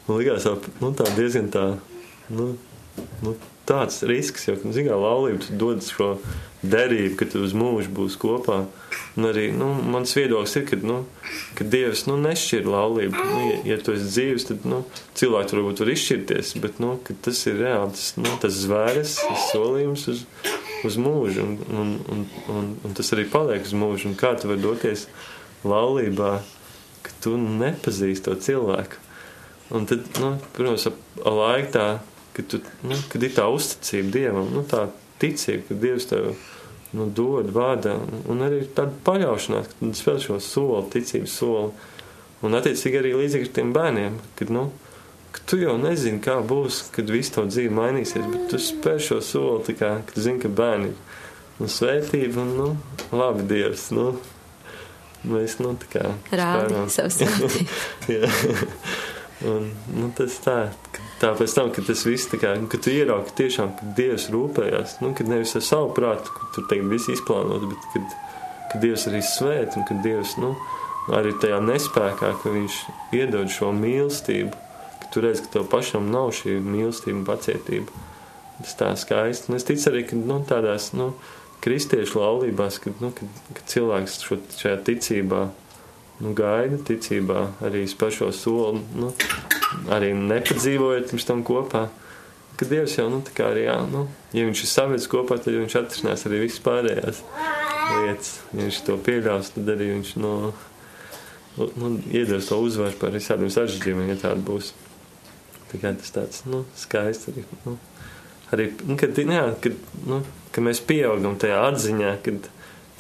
man 0.09 0.21
tā, 0.45 0.57
nu, 0.83 0.93
tā 0.99 1.09
diezgan 1.17 1.49
tā, 1.55 1.65
nu, 2.29 2.53
nu, 3.25 3.35
tāds 3.71 4.03
risks, 4.09 4.49
jo, 4.49 4.57
nu, 4.65 4.75
zinām, 4.75 5.01
laulība 5.03 5.45
tu 5.45 5.57
dod 5.59 5.85
šo 5.87 6.15
derību, 6.67 7.15
ka 7.21 7.29
tu 7.31 7.41
uz 7.47 7.55
mūžu 7.57 7.93
būs 7.95 8.17
kopā. 8.21 8.65
Un 9.19 9.29
arī, 9.31 9.47
nu, 9.55 9.69
mans 9.95 10.13
viedoklis 10.17 10.57
ir, 10.59 10.67
ka, 10.69 10.79
nu, 10.85 10.99
ka 11.59 11.65
Dievs, 11.73 12.05
nu, 12.11 12.19
nešķir 12.21 12.67
laulību. 12.69 13.27
Nu, 13.31 13.39
ja, 13.47 13.61
ja 13.73 13.79
tu 13.81 13.95
esi 13.95 14.09
dzīves, 14.11 14.49
tad, 14.51 14.67
nu, 14.69 14.83
cilvēki 15.19 15.57
varbūt 15.57 15.85
var 15.85 15.93
izšķirties, 15.95 16.55
bet, 16.65 16.83
nu, 16.83 16.97
tas 17.25 17.45
ir 17.49 17.61
reāli, 17.63 17.95
tas, 17.97 18.11
nu, 18.21 18.35
tas 18.43 18.59
zvēres, 18.67 19.17
tas 19.23 19.47
solījums 19.55 20.09
uz, 20.13 20.25
uz 20.87 20.97
mūžu, 21.01 21.45
un, 21.45 21.59
un, 21.71 21.93
un, 22.13 22.25
un, 22.53 22.71
un 22.87 22.97
tas 22.97 23.13
arī 23.15 23.27
paliek 23.31 23.65
uz 23.67 23.75
mūžu. 23.77 24.11
Un 24.11 24.19
kā 24.19 24.33
tu 24.39 24.51
vari 24.51 24.63
doties 24.63 25.07
laulībā, 25.67 26.33
ka 27.05 27.15
tu 27.25 27.37
nepazīsti 27.41 28.27
to 28.29 28.37
cilvēku? 28.41 29.01
Un 29.77 29.87
tad, 29.87 30.07
nu, 30.19 30.33
protams, 30.57 30.89
ap 30.91 31.27
laiku 31.27 31.75
tā, 31.77 31.87
kad, 32.35 32.49
tu, 32.51 32.63
nu, 32.87 32.99
kad 33.13 33.23
ir 33.23 33.37
tā 33.37 33.47
uzticība 33.53 34.17
Dievam, 34.17 34.51
nu, 34.51 34.65
tā 34.67 34.89
ticība, 35.23 35.69
ka 35.69 35.79
Dievs 35.85 36.09
tev 36.11 36.33
nu, 36.97 37.07
dod 37.07 37.53
vārdā, 37.55 37.95
un 38.31 38.43
arī 38.43 38.65
tāda 38.75 38.97
paļaušanās, 39.07 39.71
ka 39.71 39.79
tu 39.81 39.93
spēl 39.95 40.21
šo 40.25 40.41
soli, 40.43 40.87
ticības 40.95 41.37
soli. 41.43 41.73
Un 42.41 42.57
attiecīgi 42.57 42.97
arī 42.97 43.13
līdzīgi 43.19 43.47
ar 43.47 43.53
tiem 43.59 43.73
bērniem, 43.77 44.17
kad, 44.39 44.51
nu, 44.55 44.71
ka 45.35 45.45
tu 45.47 45.61
jau 45.61 45.77
nezini, 45.81 46.21
kā 46.25 46.39
būs, 46.47 46.87
kad 46.95 47.11
viss 47.11 47.33
tavu 47.35 47.51
dzīve 47.51 47.75
mainīsies, 47.77 48.27
bet 48.33 48.49
tu 48.53 48.61
spēr 48.63 49.01
šo 49.03 49.21
soli, 49.25 49.63
tā 49.69 49.77
kā, 49.79 49.95
ka 50.07 50.17
tu 50.17 50.25
zini, 50.27 50.43
ka 50.43 50.51
bērni 50.51 50.93
ir. 50.93 50.99
Nu, 51.61 51.69
svētība 51.69 52.41
un, 52.41 52.53
nu, 52.57 52.69
labi 53.13 53.45
Dievs, 53.45 53.91
nu, 53.93 54.15
mēs, 55.29 55.59
nu, 55.61 55.75
tā 55.83 55.91
kā 55.93 56.05
Rādi 56.33 56.87
savu 56.95 57.13
svētību. 57.19 58.21
Un, 59.41 59.71
nu, 59.97 60.11
tas 60.13 60.35
tā, 60.45 60.57
ka 60.93 61.05
tā 61.23 61.31
pēc 61.39 61.53
tam, 61.57 61.71
kad 61.73 61.87
tas 61.89 62.03
viss 62.05 62.29
tā 62.29 62.37
kā, 62.43 62.51
kad 62.69 62.83
tu 62.85 62.93
ieraugi 62.93 63.33
tiešām, 63.39 63.71
ka 63.79 63.87
Dievs 63.97 64.27
rūpējās, 64.33 64.99
nu, 65.01 65.15
kad 65.17 65.31
nevis 65.33 65.55
ar 65.57 65.65
savu 65.65 65.95
prātu, 65.97 66.29
ka 66.37 66.49
tur 66.53 66.67
tagad 66.69 66.91
viss 66.93 67.09
izplānot, 67.09 67.65
bet 67.71 67.87
kad, 67.95 68.19
kad 68.73 68.85
Dievs 68.85 69.07
arī 69.09 69.23
svēt 69.25 69.79
un 69.81 69.87
kad 69.89 70.03
Dievs, 70.05 70.35
nu, 70.43 70.53
arī 71.17 71.33
tajā 71.41 71.63
nespēkā, 71.65 72.35
ka 72.43 72.53
viņš 72.53 72.77
iedod 73.17 73.49
šo 73.53 73.73
mīlestību, 73.81 74.53
tu 75.13 75.23
redz, 75.25 75.43
ka 75.45 75.59
tev 75.59 75.69
pašam 75.73 76.11
nav 76.13 76.33
šī 76.37 76.59
mīlestība 76.65 77.21
un 77.21 77.27
pacietība. 77.29 78.07
Tas 78.61 78.77
tā 78.77 78.91
skaisti. 78.99 79.49
Un 79.51 79.57
es 79.57 79.65
ticu 79.69 79.89
arī, 79.91 80.05
ka, 80.09 80.19
nu, 80.19 80.41
tādās, 80.47 80.91
nu, 80.97 81.15
kristiešu 81.65 82.21
laulībās, 82.21 82.79
kad, 82.85 83.01
nu, 83.01 83.13
kad, 83.17 83.41
kad 83.57 83.73
cilvēks 83.73 84.21
šo, 84.25 84.41
šajā 84.59 84.81
ticībā, 84.87 85.47
nu, 86.21 86.35
gaida 86.37 86.81
ticībā, 86.91 87.47
arī 87.67 87.87
spēr 87.89 88.15
šo 88.17 88.31
soli, 88.37 88.83
nu, 89.01 89.13
arī 89.93 90.13
nepadzīvojot 90.17 91.11
pirms 91.11 91.29
tam 91.29 91.45
kopā. 91.47 91.89
Ka 92.61 92.69
Dievs 92.69 92.99
jau, 92.99 93.07
nu, 93.09 93.23
tā 93.25 93.33
kā 93.37 93.49
arī, 93.55 93.65
jā, 93.71 93.79
nu, 93.89 94.05
ja 94.37 94.45
viņš 94.45 94.65
ir 94.67 94.69
savedis 94.69 95.09
kopā, 95.09 95.39
tad 95.41 95.57
viņš 95.57 95.79
atrisinās 95.81 96.27
arī 96.29 96.43
visas 96.43 96.61
pārējās 96.65 97.23
lietas. 97.95 98.35
Ja 98.53 98.67
viņš 98.67 98.83
to 98.85 98.99
pieļaus, 99.07 99.55
tad 99.55 99.73
arī 99.73 99.95
viņš, 99.95 100.13
nu, 100.21 100.35
nu 101.81 101.95
iedos 102.13 102.51
to 102.51 102.61
uzvaru 102.61 103.01
par 103.01 103.17
visādiem 103.17 103.53
sarežģījumiem, 103.53 104.13
ja 104.13 104.21
tāda 104.27 104.45
būs. 104.45 104.75
Tā 105.71 105.79
kā 105.79 105.93
tas 105.95 106.15
tāds, 106.15 106.45
nu, 106.51 106.65
skaists 106.79 107.31
arī, 107.31 107.45
nu, 107.65 107.77
arī, 108.55 108.71
nu, 108.83 108.97
kad, 108.99 109.19
nu, 109.27 109.37
jā, 109.37 109.45
kad, 109.63 109.77
nu, 110.11 110.23
ka 110.55 110.65
mēs 110.67 110.83
pieaugam 110.87 111.37
tajā 111.41 111.61
atziņā, 111.69 112.15
kad, 112.27 112.49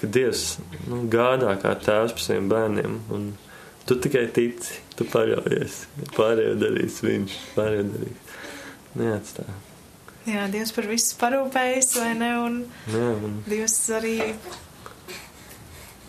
ka 0.00 0.10
Dievs 0.18 0.44
nu, 0.86 1.02
gādā 1.10 1.56
kā 1.62 1.74
tēvs 1.74 2.14
par 2.16 2.26
saviem 2.26 2.50
bērniem. 2.52 3.00
Un 3.16 3.32
tu 3.88 3.98
tikai 3.98 4.28
tici, 4.34 4.78
tu 4.98 5.06
paļaujies. 5.10 5.80
Pārējo 6.14 6.54
darīs 6.60 7.00
viņš, 7.04 7.36
pārējo 7.56 7.88
darīs. 7.90 8.38
Neatstā. 9.00 9.46
Jā, 10.28 10.46
Dievs 10.52 10.72
par 10.76 10.86
visu 10.90 11.14
parūpējas, 11.20 11.94
vai 11.98 12.10
ne? 12.18 12.32
Un 12.44 12.58
Jā, 12.92 13.12
un, 13.16 13.38
Dievs 13.48 13.76
arī. 13.96 14.18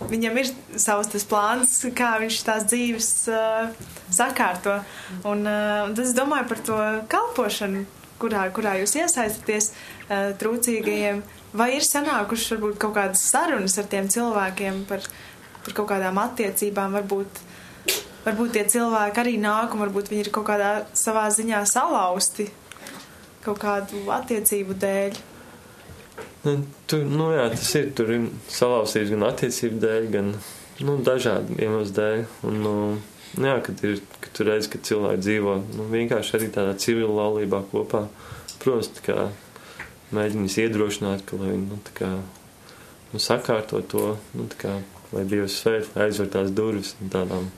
Viņam 0.10 0.38
ir 0.42 0.50
savs 0.82 1.12
tas 1.12 1.26
plāns, 1.28 1.74
kā 1.96 2.16
viņš 2.22 2.38
tās 2.48 2.66
dzīves 2.70 3.10
uh, 3.32 3.70
sakārto. 4.12 4.80
Un 5.28 5.46
uh, 5.48 5.92
es 6.02 6.16
domāju 6.18 6.48
par 6.50 6.64
to 6.68 6.80
kalpošanu, 7.12 7.86
kurā, 8.22 8.48
kurā 8.56 8.78
jūs 8.82 8.96
iesaistāties 8.98 9.72
uh, 9.72 10.32
trūcīgajiem. 10.42 11.22
Vai 11.58 11.74
ir 11.78 11.86
sanākušas 11.86 12.56
varbūt 12.56 12.80
kaut 12.82 12.96
kādas 12.98 13.24
sarunas 13.28 13.78
ar 13.78 13.90
tiem 13.92 14.10
cilvēkiem 14.12 14.86
par, 14.90 15.06
par 15.66 15.78
kaut 15.80 15.92
kādām 15.92 16.20
attiecībām? 16.24 16.96
Varbūt, 17.00 17.44
varbūt 18.26 18.56
tie 18.58 18.66
cilvēki 18.76 19.24
arī 19.24 19.38
nāk 19.44 19.76
un 19.76 19.86
varbūt 19.86 20.14
viņi 20.14 20.28
ir 20.28 20.34
kaut 20.34 20.48
kādā 20.50 20.74
savā 20.98 21.28
ziņā 21.36 21.66
salauzti 21.70 22.50
kaut 23.46 23.62
kādu 23.62 24.06
attiecību 24.14 24.78
dēļ. 24.82 25.20
Nu, 26.42 26.56
tur, 26.90 27.04
nu 27.06 27.28
jā, 27.36 27.44
tas 27.54 27.70
ir, 27.78 27.92
tur 27.94 28.10
ir 28.16 28.24
salauzījis 28.50 29.12
gan 29.14 29.28
attiecību 29.28 29.78
dēļ, 29.84 30.06
gan, 30.16 30.32
nu, 30.82 30.96
dažādu 31.06 31.54
iemeslu 31.62 31.94
dēļ. 32.00 32.24
Un, 32.50 32.58
nu, 32.66 32.74
jā, 33.46 33.60
kad 33.68 33.84
ir, 33.86 34.00
kad 34.24 34.34
tu 34.38 34.48
redz, 34.48 34.70
ka 34.72 34.82
cilvēki 34.82 35.22
dzīvo, 35.22 35.54
nu, 35.78 35.86
vienkārši 35.92 36.38
arī 36.40 36.50
tādā 36.56 36.74
civila 36.82 37.14
laulībā 37.20 37.62
kopā, 37.70 38.08
protams, 38.64 38.90
kā 39.06 39.28
mēģinīs 40.18 40.58
iedrošināt, 40.66 41.28
ka, 41.30 41.38
viņi, 41.44 41.62
nu, 41.70 41.78
kā, 41.98 42.10
nu, 43.14 43.22
sakārto 43.22 43.84
to, 43.94 44.08
nu, 44.34 44.50
kā, 44.58 44.80
lai 45.14 45.28
Dievs 45.30 45.62
svēt, 45.62 45.94
lai 45.94 46.10
aizver 46.10 46.32
tās 46.34 46.50
durvis 46.58 46.96
tādām 47.14 47.52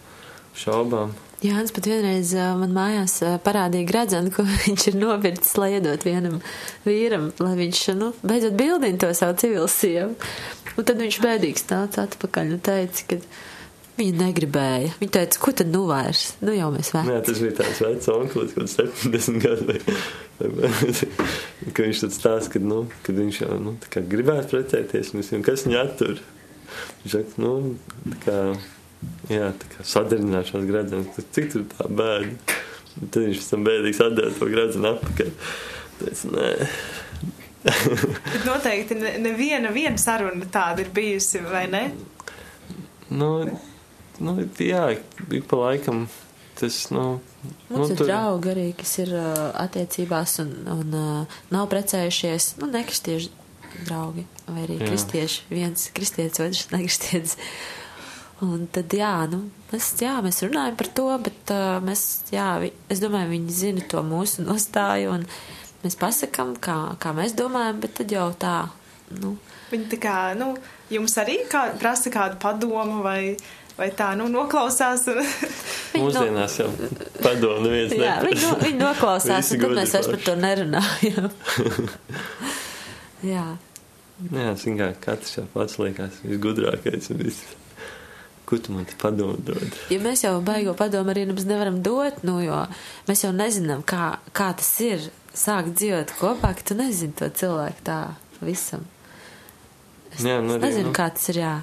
šaubām. 0.60 1.16
Jānis 1.44 1.74
pat 1.76 1.88
vienreiz 1.90 2.30
man 2.56 2.72
mājās 2.76 3.18
parādīja 3.44 3.88
gradzenu, 3.90 4.32
ko 4.32 4.46
viņš 4.66 4.90
ir 4.92 5.00
nopircis, 5.00 5.56
lai 5.60 5.74
iedot 5.78 6.06
vienam 6.08 6.38
vīram, 6.88 7.32
lai 7.44 7.56
viņš, 7.60 7.82
nu, 8.00 8.14
beidzot 8.24 8.56
bildina 8.60 9.02
to 9.02 9.10
savu 9.18 9.36
civilu 9.42 9.68
sievu. 9.72 10.14
Un 10.74 10.88
tad 10.88 11.02
viņš 11.04 11.18
bēdīgs 11.22 11.68
nāca 11.70 12.08
atpakaļ 12.08 12.56
un 12.56 12.62
teica, 12.64 13.04
ka 13.10 13.20
viņa 14.00 14.14
negribēja. 14.22 14.94
Viņa 15.02 15.16
teica, 15.18 15.42
ko 15.44 15.54
tad 15.60 15.70
nu 15.74 15.84
vairs? 15.90 16.24
Nu 16.42 16.56
jau 16.56 16.70
mēs 16.74 16.94
veci. 16.96 17.12
Jā, 17.12 17.20
tas 17.28 17.42
bija 17.44 17.58
tāds 17.60 17.82
vecs 17.84 18.10
onklis, 18.14 18.56
kaut 18.56 18.72
70 18.72 19.44
gadu. 19.44 19.76
Ka 21.76 21.86
viņš 21.86 22.06
tad 22.06 22.16
stāsta, 22.16 22.56
ka, 22.56 22.64
nu, 22.64 22.86
kad 23.06 23.20
viņš 23.20 23.42
jau, 23.44 23.58
nu, 23.62 23.76
tā 23.84 23.92
kā 23.98 24.06
gribētu 24.16 24.56
precēties, 24.56 25.12
un 25.14 25.46
kas 25.46 25.68
viņu 25.68 25.82
attur? 25.84 26.24
Viņš 27.04 27.14
saka, 27.14 27.44
nu, 27.44 27.54
tā 28.16 28.24
kā, 28.24 28.40
jā, 29.32 29.52
tā 29.60 29.70
kā 29.74 29.86
sadarināšanās 29.94 30.68
gredzenes, 30.70 31.28
cik 31.36 31.52
tur 31.54 31.66
tā 31.74 31.88
bēda. 31.90 32.60
Tad 33.10 33.22
viņš 33.24 33.46
tam 33.50 33.64
bēdīgs 33.66 34.02
atdeva 34.06 34.34
to 34.38 34.50
gredzenu 34.52 34.92
atpakaļ. 34.94 35.32
Teica, 36.00 36.34
nē. 36.36 36.50
Noteikti 38.46 38.98
ne- 39.00 39.16
neviena 39.24 39.72
viena 39.74 39.98
saruna 39.98 40.46
tāda 40.52 40.84
ir 40.84 40.92
bijusi, 40.94 41.42
vai 41.48 41.64
ne? 41.72 41.84
Nu, 43.14 43.30
nu, 44.20 44.36
jā, 44.60 44.86
ik 45.32 45.48
pa 45.50 45.60
laikam 45.62 46.06
tas, 46.60 46.90
nu, 46.94 47.20
Mums 47.70 47.90
nu, 47.90 47.96
ir 47.96 48.02
draugi 48.06 48.52
arī, 48.54 48.66
kas 48.78 48.98
ir 49.02 49.14
uh, 49.18 49.50
attiecībās 49.64 50.38
un, 50.44 50.52
un 50.72 50.98
uh, 50.98 51.40
nav 51.52 51.68
precējušies, 51.72 52.54
nu, 52.62 52.70
nekristieši 52.72 53.32
draugi, 53.88 54.26
vai 54.48 54.66
arī 54.68 54.78
Jā. 54.80 54.90
kristieši, 54.92 55.48
viens 55.52 55.88
kristietis, 55.98 56.40
otrs 56.44 56.68
nekristietis. 56.76 57.38
Un 58.42 58.66
tad, 58.74 58.92
jā, 58.98 59.14
nu, 59.32 59.46
mēs, 59.72 59.94
jā, 60.02 60.18
mēs 60.26 60.42
runājam 60.44 60.76
par 60.80 60.90
to, 60.98 61.08
bet 61.24 61.54
uh, 61.54 61.78
mēs, 61.86 62.04
jā, 62.34 62.50
vi, 62.64 62.74
es 62.92 63.00
domāju, 63.04 63.30
viņi 63.36 63.58
zina 63.62 63.86
to 63.92 64.02
mūsu 64.04 64.44
nostāju, 64.50 65.20
un 65.20 65.28
mēs 65.86 66.00
pasakam, 66.00 66.56
kā, 66.58 66.78
kā 67.00 67.14
mēs 67.16 67.38
domājam, 67.38 67.80
bet 67.84 68.00
tad 68.02 68.12
jau 68.12 68.32
tā, 68.40 68.58
nu, 69.22 69.38
Viņi 69.74 69.90
tā 69.90 69.98
kā, 69.98 70.16
nu, 70.38 70.52
jums 70.94 71.16
arī 71.18 71.40
kā, 71.50 71.64
prasa 71.82 72.12
kādu 72.14 72.38
padomu 72.42 73.00
vai, 73.02 73.34
vai 73.74 73.88
tā, 73.98 74.12
nu, 74.20 74.28
noklausās. 74.30 75.08
Un... 75.14 75.24
Mūsdienās 76.04 76.60
jau 76.60 76.68
padomu 77.24 77.64
neviens 77.66 77.96
jā, 77.98 78.20
viņi, 78.22 78.44
no, 78.44 78.54
viņi 78.62 78.80
noklausās, 78.82 79.50
un 79.54 79.64
tad 79.64 79.76
mēs 79.80 79.96
vairs 79.98 80.12
par 80.14 80.24
to 80.28 80.36
nerunājam. 80.42 81.28
jā. 83.34 83.48
Jā, 84.30 84.54
zin 84.62 84.78
kā, 84.78 84.92
katrs 85.04 85.40
jau 85.40 85.48
pats 85.54 85.80
liekas 85.82 86.22
visgudrākais 86.22 87.10
un 87.14 87.22
viss. 87.26 87.58
Ko 88.54 88.60
tu 88.62 88.74
man 88.76 88.86
te 88.86 88.94
padomu 89.02 89.34
dod? 89.42 89.78
Ja 89.90 89.98
mēs 89.98 90.22
jau 90.22 90.36
baigo 90.46 90.76
padomu 90.78 91.10
arī 91.10 91.24
nemaz 91.26 91.48
nevaram 91.50 91.80
dot, 91.82 92.20
nu, 92.22 92.38
jo 92.44 92.60
mēs 93.08 93.26
jau 93.26 93.32
nezinām, 93.34 93.82
kā, 93.82 94.20
kā 94.30 94.52
tas 94.60 94.70
ir 94.86 95.08
sākt 95.34 95.74
dzīvot 95.80 96.14
kopā, 96.20 96.54
ka 96.54 96.68
tu 96.70 96.78
nezini 96.78 97.18
to 97.18 97.32
cilvēku 97.34 97.82
tā 97.88 98.00
visam. 98.46 98.86
Es, 100.14 100.22
Jā, 100.22 100.38
nu 100.38 100.54
es 100.54 100.60
arī, 100.60 100.68
nezinu, 100.68 100.92
nu. 100.92 100.94
kā 100.94 101.10
tas 101.16 101.32
ir, 101.34 101.40
jā. 101.42 101.54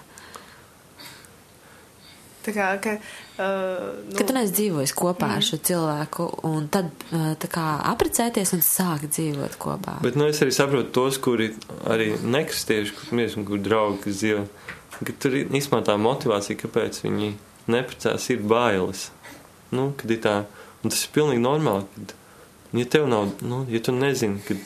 Tā 2.40 2.55
kā, 2.57 2.66
ka, 2.83 2.96
uh, 2.96 3.87
nu, 4.09 4.16
Ka 4.18 4.26
tu 4.26 4.35
neesi 4.35 4.57
dzīvojis 4.57 4.96
kopā 4.96 5.29
mm. 5.29 5.38
ar 5.38 5.46
šo 5.46 5.61
cilvēku, 5.70 6.26
un 6.48 6.66
tad 6.74 6.90
uh, 7.12 7.31
tā 7.38 7.50
kā 7.53 7.68
aprecēties 7.92 8.57
un 8.57 8.66
sākt 8.66 9.12
dzīvot 9.14 9.55
kopā. 9.61 10.00
Bet 10.03 10.18
nu, 10.18 10.26
es 10.33 10.42
arī 10.42 10.55
saprotu 10.57 10.90
tos, 10.96 11.20
kuri 11.22 11.53
arī 11.87 12.14
nekristieši, 12.18 12.96
kur 12.96 13.18
mēs 13.20 13.38
un 13.38 13.46
kur 13.46 13.62
draugi, 13.62 14.03
kas 14.09 14.22
dzīvo, 14.24 14.46
ka 15.07 15.17
tur 15.23 15.37
īstenībā 15.41 15.83
tā 15.87 15.97
motivācija, 16.01 16.59
kāpēc 16.61 17.03
viņi 17.05 17.35
neprecās, 17.71 18.29
ir 18.33 18.45
bailes. 18.45 19.09
Nu, 19.75 19.91
kad 19.99 20.11
ir 20.11 20.23
tā, 20.25 20.37
un 20.83 20.93
tas 20.93 21.05
ir 21.05 21.13
pilnīgi 21.15 21.43
normāli, 21.45 21.87
kad, 21.95 22.15
ja 22.79 22.87
tev 22.97 23.07
nav, 23.11 23.35
nu, 23.47 23.63
ja 23.71 23.83
tu 23.85 23.95
nezini, 23.95 24.43
ka 24.47 24.57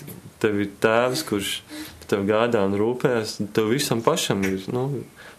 tev 0.42 0.62
ir 0.64 0.70
tēvs, 0.82 1.24
kurš 1.28 1.58
tevi 2.08 2.28
gādā 2.28 2.62
un 2.66 2.76
rūpējas, 2.78 3.38
tad 3.38 3.52
tev 3.58 3.70
visam 3.72 4.02
pašam 4.04 4.42
ir, 4.46 4.64
nu, 4.72 4.86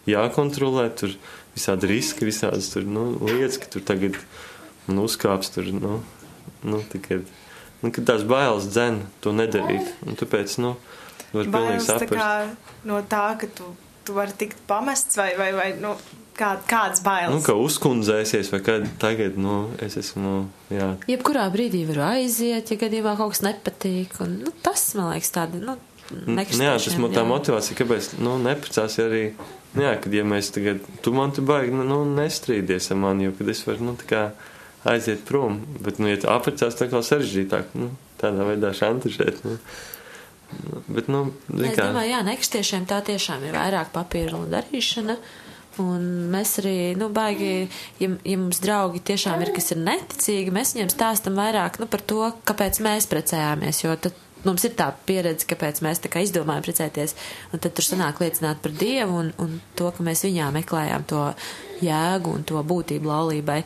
jākontrolē 0.09 0.87
tur 0.97 1.15
visādi 1.55 1.89
riski, 1.91 2.27
visādas 2.27 2.71
tur, 2.73 2.85
nu, 2.89 3.07
lietas, 3.25 3.59
ka 3.61 3.69
tur 3.75 3.85
tagad, 3.85 4.19
nu, 4.89 5.05
uzkāps 5.05 5.53
tur, 5.55 5.69
nu, 5.73 5.99
nu, 6.65 6.81
tikai, 6.91 7.21
nu, 7.83 7.91
kad 7.91 8.03
tās 8.09 8.25
bailes 8.27 8.69
dzen 8.71 9.03
to 9.23 9.33
nedarīt, 9.35 9.93
un 10.05 10.19
tāpēc, 10.19 10.57
nu, 10.63 10.75
var 11.31 11.49
pilnīgi 11.49 11.57
bailes 11.57 11.89
tā 11.89 11.99
saprast. 12.01 12.21
kā 12.21 12.89
no 12.89 13.01
tā, 13.09 13.25
ka 13.41 13.49
tu, 13.57 13.71
tu 14.05 14.15
vari 14.17 14.35
tikt 14.37 14.61
pamests 14.69 15.17
vai, 15.19 15.31
vai, 15.39 15.49
vai 15.57 15.67
nu, 15.81 15.95
kā, 16.37 16.55
kādas 16.69 17.01
Nu, 17.01 17.07
bailes. 17.07 17.45
ka 17.47 17.55
uzkundzēsies, 17.59 18.51
vai 18.53 18.61
kad 18.65 18.87
tagad, 19.01 19.39
nu, 19.41 19.71
es 19.83 19.97
esmu, 20.01 20.35
jā, 20.73 20.93
Jebkurā 21.09 21.47
brīdī 21.53 21.85
var 21.89 22.15
aiziet, 22.15 22.71
ja 22.71 22.79
gadījumā 22.85 23.15
kaut 23.19 23.35
kas 23.35 23.43
nepatīk. 23.47 24.17
Un, 24.25 24.39
nu, 24.45 24.53
tas, 24.65 24.87
man 24.99 25.13
liekas, 25.15 25.33
tāda, 25.35 25.61
nu, 25.63 25.77
Nu, 26.05 26.35
Jā, 26.37 26.75
tas 26.77 26.99
man 27.01 27.09
tā 27.15 27.23
motivācija, 27.25 27.73
kāpēc, 27.79 28.11
nu, 28.21 28.35
neprecās 28.37 28.99
arī, 29.01 29.23
nu, 29.73 29.81
jā, 29.81 29.95
kad, 30.03 30.13
ja 30.13 30.21
mēs 30.21 30.51
tagad, 30.53 30.83
tu 31.01 31.09
man 31.15 31.33
tu 31.33 31.41
baigi, 31.41 31.73
nu, 31.73 31.81
nu, 31.81 31.97
nestrīdies 32.05 32.91
ar 32.93 32.99
mani, 33.01 33.25
jo, 33.25 33.31
kad 33.39 33.49
es 33.49 33.63
varu, 33.65 33.87
nu, 33.87 33.95
tā 33.97 34.05
kā 34.11 34.21
aiziet 34.93 35.23
prom, 35.25 35.57
bet, 35.81 35.97
nu, 35.97 36.11
ja 36.11 36.19
tu 36.21 36.29
aprecās, 36.29 36.77
tā 36.77 36.91
kā 36.91 37.01
sarežģītāk, 37.01 37.73
nu, 37.81 37.89
tādā 38.21 38.45
veidā 38.51 38.69
šantažēt, 38.77 39.41
nu, 39.49 39.55
Nu, 39.55 39.57
bet, 40.87 41.09
nu, 41.11 41.27
zin 41.49 41.71
Es 41.71 41.77
kā, 41.77 41.89
domāju, 41.89 42.11
jā, 42.13 42.21
nekristiešiem 42.27 42.85
tā 42.89 43.01
tiešām 43.05 43.43
ir 43.47 43.57
vairāk 43.57 43.91
papīra 43.95 44.37
un 44.39 44.53
darīšana. 44.53 45.17
Un 45.83 46.03
mēs 46.31 46.53
arī, 46.61 46.77
nu, 46.95 47.09
baigi, 47.11 47.65
ja, 47.99 48.07
ja 48.07 48.35
mums 48.39 48.61
draugi 48.63 49.01
tiešām 49.03 49.41
ir, 49.43 49.51
kas 49.57 49.73
ir 49.75 49.81
neticīgi, 49.83 50.53
mēs 50.55 50.71
viņiem 50.75 50.91
stāstam 50.93 51.35
vairāk, 51.35 51.81
nu, 51.81 51.89
par 51.91 52.03
to, 52.07 52.29
kāpēc 52.47 52.79
mēs 52.85 53.09
precējāmies, 53.11 53.81
jo 53.83 53.97
tad 53.99 54.15
mums 54.45 54.63
ir 54.67 54.75
tā 54.77 54.87
pieredze, 55.07 55.47
kāpēc 55.49 55.81
mēs 55.83 55.99
tā 56.03 56.11
kā 56.13 56.21
izdomājam 56.23 56.63
precēties, 56.67 57.15
un 57.51 57.63
tad 57.63 57.75
tur 57.75 57.87
sanāk 57.87 58.21
liecināt 58.23 58.61
par 58.63 58.75
Dievu 58.77 59.19
un, 59.23 59.33
un 59.41 59.59
to, 59.75 59.89
ka 59.91 60.05
mēs 60.05 60.23
viņā 60.27 60.51
meklējām 60.61 61.07
to 61.09 61.25
jēgu 61.83 62.37
un 62.37 62.47
to 62.47 62.61
būtību 62.63 63.11
laulībai. 63.11 63.59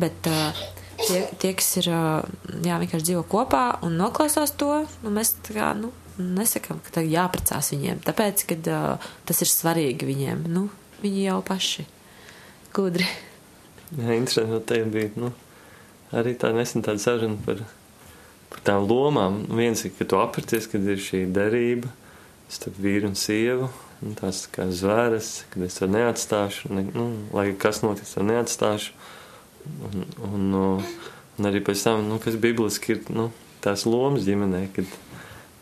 Bet 0.00 0.28
uh, 0.30 0.60
tie, 1.06 1.22
tie, 1.40 1.54
kas 1.58 1.70
ir, 1.80 1.90
jā, 1.90 2.76
vienkārši 2.82 3.08
dzīvo 3.10 3.24
kopā 3.30 3.64
un 3.86 3.96
noklausās 4.00 4.54
to, 4.60 4.84
nu, 5.04 5.12
mēs 5.14 5.34
tā 5.46 5.56
kā, 5.56 5.72
nu, 5.78 5.92
nesakām, 6.20 6.80
ka 6.84 6.94
tagad 6.98 7.12
jāprecās 7.14 7.72
viņiem, 7.74 8.02
tāpēc, 8.06 8.44
ka 8.48 8.58
uh, 8.60 9.10
tas 9.28 9.42
ir 9.44 9.50
svarīgi 9.50 10.08
viņiem. 10.08 10.44
Nu, 10.52 10.68
viņi 11.00 11.26
jau 11.26 11.38
paši 11.46 11.86
gudri. 12.76 13.06
jā, 13.96 14.14
interesanti, 14.14 14.50
no 14.52 14.60
te 14.60 14.82
bija, 14.84 15.12
nu, 15.20 15.32
arī 16.16 16.34
tā 16.38 16.52
nesen 16.56 16.84
tāda 16.86 17.02
saruna 17.02 17.38
par, 17.46 17.64
par 18.52 18.64
tām 18.66 18.88
lomām. 18.90 19.44
Viens 19.56 19.84
ir, 19.86 19.94
ka 19.96 20.08
tu 20.08 20.20
aprecies, 20.20 20.68
kad 20.70 20.84
ir 20.84 21.00
šī 21.00 21.24
derība 21.32 21.90
starp 22.50 22.80
vīru 22.82 23.12
un 23.12 23.16
sievu, 23.18 23.68
un 24.02 24.16
tās 24.18 24.42
kā 24.50 24.66
zvēres, 24.74 25.44
kad 25.52 25.64
es 25.66 25.78
to 25.78 25.86
neatstāšu, 25.90 26.72
ne, 26.74 26.82
nu, 26.90 27.06
lai 27.36 27.52
kas 27.54 27.84
notiks, 27.84 28.16
to 28.16 28.26
neatstāšu. 28.26 28.96
Un, 29.86 30.04
un, 30.26 30.58
un 31.38 31.48
arī 31.48 31.62
pēc 31.64 31.84
tam, 31.86 32.04
nu, 32.08 32.18
kas 32.22 32.36
bibliski 32.40 32.96
ir, 32.96 33.02
nu, 33.14 33.30
tās 33.64 33.86
lomas 33.88 34.26
ģimenē, 34.26 34.62
kad, 34.76 34.92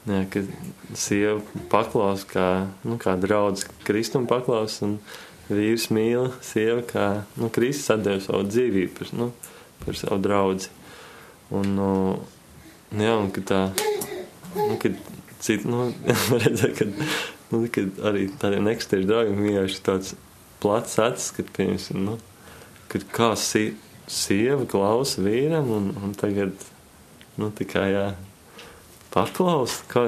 jā, 0.09 0.23
kad 0.33 0.51
sieva 0.99 1.63
paklaus 1.73 2.25
kā, 2.29 2.69
nu, 2.87 2.99
kā 3.01 3.17
draudz 3.21 3.67
kristumu 3.87 4.31
paklaus, 4.31 4.81
un 4.87 4.99
vīrs 5.49 5.89
mīl 5.95 6.33
sievu 6.45 6.85
kā, 6.89 7.07
nu, 7.41 7.51
Kristus 7.53 7.95
atdeva 7.97 8.23
savu 8.25 8.47
dzīvību 8.49 8.95
par, 8.99 9.15
nu, 9.19 9.31
par 9.85 9.99
savu 9.99 10.21
draudzi. 10.25 10.73
Un, 11.55 11.75
nu, 11.79 11.91
jā, 12.93 13.15
un 13.17 13.31
kad 13.33 13.49
tā, 13.49 13.61
nu, 14.57 14.77
kad 14.83 14.99
citi, 15.41 15.69
nu, 15.69 15.91
redzēt, 16.45 16.75
kad, 16.79 17.05
nu, 17.53 17.65
kad 17.73 18.03
arī 18.11 18.29
tādiem 18.41 18.69
nekstiešu 18.69 19.09
draugiem 19.09 19.45
vienkārši 19.47 19.85
tāds 19.87 20.15
plats 20.63 20.99
acis, 21.01 21.31
kad, 21.37 21.51
piemēram, 21.57 22.05
nu, 22.05 22.17
kad 22.93 23.07
kā 23.15 23.31
si, 23.41 23.71
sieva 24.09 24.64
klausa 24.68 25.23
vīram, 25.25 25.68
un, 25.75 25.92
un 26.03 26.16
tagad, 26.18 26.55
nu, 27.38 27.51
tikai, 27.55 27.87
jā, 27.92 28.07
paklaus, 29.12 29.79
kā, 29.88 30.07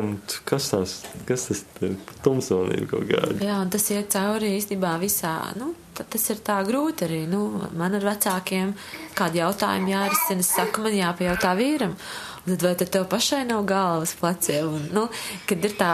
kas 0.49 0.71
tas, 0.73 0.97
kas 1.29 1.47
tas 1.49 1.63
ir, 1.85 1.95
tumsonība 2.25 2.89
kaut 2.95 3.07
kāda. 3.11 3.39
Jā, 3.45 3.61
un 3.65 3.71
tas 3.73 3.87
iet 3.93 4.11
cauri 4.13 4.55
īstenībā 4.59 4.97
visā, 5.03 5.37
nu, 5.61 5.73
tas 6.01 6.27
ir 6.33 6.41
tā 6.45 6.59
grūti 6.67 7.07
arī. 7.07 7.21
Nu, 7.31 7.45
man 7.77 7.97
ar 7.99 8.05
vecākiem 8.07 8.75
kādi 9.19 9.41
jautājumi 9.41 9.95
jārisina. 9.95 10.45
Es 10.45 10.53
saku, 10.57 10.85
man 10.87 10.97
jāpajautā 10.97 11.55
vīram. 11.59 11.97
Un 12.41 12.55
tad 12.55 12.63
vai 12.65 12.75
tad 12.81 12.93
tev 12.95 13.05
pašai 13.13 13.43
nav 13.49 13.67
galvas 13.69 14.15
pleciem? 14.17 14.71
Un, 14.79 14.87
nu, 14.97 15.07
kad 15.49 15.67
ir 15.67 15.75
tā, 15.77 15.91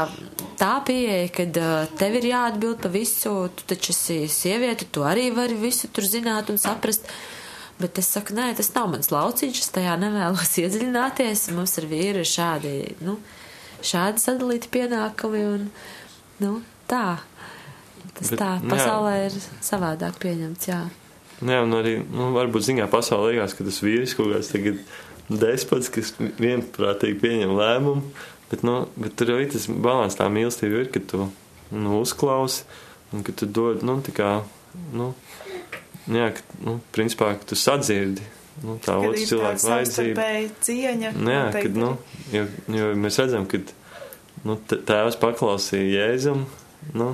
tā 0.60 0.74
pieeja, 0.86 1.30
kad 1.34 1.58
uh, 1.58 1.96
tev 1.98 2.20
ir 2.20 2.28
jāatbild 2.30 2.84
pa 2.84 2.90
visu, 2.92 3.34
tu 3.56 3.66
taču 3.72 3.90
esi 3.94 4.20
sieviete, 4.30 4.86
tu 4.86 5.02
arī 5.06 5.32
vari 5.34 5.58
visu 5.58 5.90
tur 5.90 6.06
zināt 6.06 6.52
un 6.54 6.62
saprast. 6.62 7.10
Bet 7.76 7.98
es 8.00 8.08
saku, 8.08 8.32
nē, 8.36 8.50
tas 8.56 8.70
nav 8.72 8.88
mans 8.94 9.10
lauciņš, 9.12 9.58
es 9.60 9.72
tajā 9.74 9.96
nevēlos 10.00 10.54
iedziļināties. 10.62 11.48
Mums 11.56 11.76
ar 11.80 11.88
vīru 11.90 12.22
ir 12.24 12.30
šādi, 12.30 12.76
nu, 13.04 13.18
šādi 13.84 14.22
sadalīti 14.22 14.72
pienākumi 14.72 15.42
un, 15.50 15.66
nu, 16.44 16.52
tā. 16.88 17.18
Tas 18.16 18.30
Bet, 18.32 18.38
tā, 18.40 18.52
jā. 18.56 18.70
pasaulē 18.70 19.16
ir 19.26 19.34
savādāk 19.64 20.16
pieņemts, 20.22 20.70
jā. 20.70 20.86
Jā, 21.44 21.58
un 21.66 21.76
arī, 21.76 21.98
nu, 22.00 22.30
varbūt 22.32 22.64
ziņā 22.64 22.86
pasaulē 22.88 23.34
liekas, 23.34 23.52
ka 23.58 23.66
tas 23.66 23.82
vīrs 23.84 24.16
kaut 24.16 24.32
kāds 24.32 24.48
tagad 24.54 24.80
despots, 25.28 25.90
kas 25.92 26.14
vienprātīgi 26.40 27.18
pieņem 27.20 27.52
lēmumu, 27.58 28.14
bet, 28.48 28.64
nu, 28.64 28.78
bet 28.96 29.18
tur 29.20 29.34
arī 29.34 29.50
tas 29.52 29.66
balans 29.68 30.16
tā 30.16 30.30
mīlestība 30.32 30.80
ir, 30.80 30.88
ka 30.94 31.02
tu, 31.12 31.26
nu, 31.74 31.98
uzklausi 32.00 32.64
un 33.12 33.26
ka 33.26 33.36
tu 33.36 33.48
dod, 33.50 33.84
nu, 33.84 33.98
tā 34.06 34.16
kā, 34.16 34.30
nu, 34.96 35.10
jā, 36.12 36.30
ka, 36.36 36.44
nu, 36.62 36.78
principā, 36.94 37.32
ka 37.38 37.48
tu 37.50 37.58
sadzirdi, 37.58 38.24
nu, 38.64 38.78
tā 38.82 38.96
cilvēks 39.02 39.64
tāda 39.64 39.74
vajadzība. 39.74 40.26
cieņa. 40.64 41.12
Nu, 41.16 41.32
Jā, 41.32 41.44
kad, 41.56 41.76
nu, 41.76 41.92
jo, 42.32 42.46
jo 42.72 42.92
mēs 42.98 43.18
redzam, 43.22 43.46
ka 43.50 43.60
nu, 44.46 44.58
tēvs 44.70 45.18
paklausīja 45.22 46.06
Jēzum, 46.06 46.46
nu, 46.96 47.10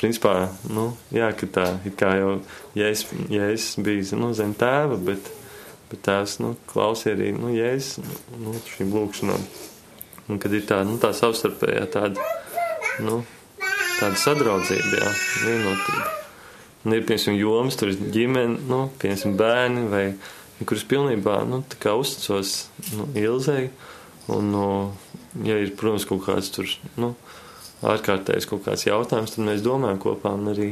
principā, 0.00 0.34
nu, 0.70 0.90
jā, 1.14 1.30
ka 1.36 1.48
tā 1.58 1.66
ir 1.86 1.94
kā 1.98 2.14
jau 2.18 2.32
Jēzus, 2.78 3.12
Jēzus 3.32 3.84
bija 3.84 4.18
nu, 4.20 4.32
zem 4.36 4.56
tēva, 4.58 4.98
bet, 5.10 5.30
bet 5.92 6.02
tēvs 6.08 6.40
nu, 6.42 6.54
klausīja 6.70 7.14
arī 7.18 7.30
nu, 7.36 7.52
Jēzus 7.54 8.02
nu, 8.40 8.56
šīm 8.74 8.92
lūkšanām. 8.94 9.46
Un 10.32 10.40
kad 10.40 10.54
ir 10.56 10.64
tā, 10.64 10.80
nu, 10.88 10.96
tā 10.96 11.12
savstarpējā 11.12 11.86
tāda, 11.92 12.28
nu, 13.04 13.20
tāda 14.00 14.16
sadraudzība, 14.16 15.00
jā, 15.02 15.16
vienotība. 15.44 16.23
Un 16.84 16.92
ir, 16.92 17.04
piemēram, 17.08 17.38
jomas, 17.40 17.78
tur 17.80 17.92
ir 17.92 18.00
ģimene, 18.12 18.58
nu, 18.68 18.80
piemēram, 19.00 19.36
bērni, 19.40 19.84
vai 19.92 20.04
kurus 20.64 20.84
pilnībā, 20.88 21.40
nu, 21.48 21.62
uzticos, 21.96 22.56
nu, 22.92 23.08
Ilzei. 23.18 23.70
Un, 24.32 24.50
nu, 24.52 24.66
ja 25.44 25.56
ir, 25.60 25.74
protams, 25.76 26.06
kaut 26.08 26.24
kāds 26.26 26.52
tur, 26.52 26.68
nu, 27.00 27.14
ārkārtējs 27.84 28.48
kaut 28.48 28.64
kāds 28.64 28.86
jautājums, 28.86 29.34
tad 29.34 29.44
mēs 29.48 29.64
domājam 29.64 30.00
kopā 30.00 30.32
un 30.38 30.52
arī, 30.52 30.70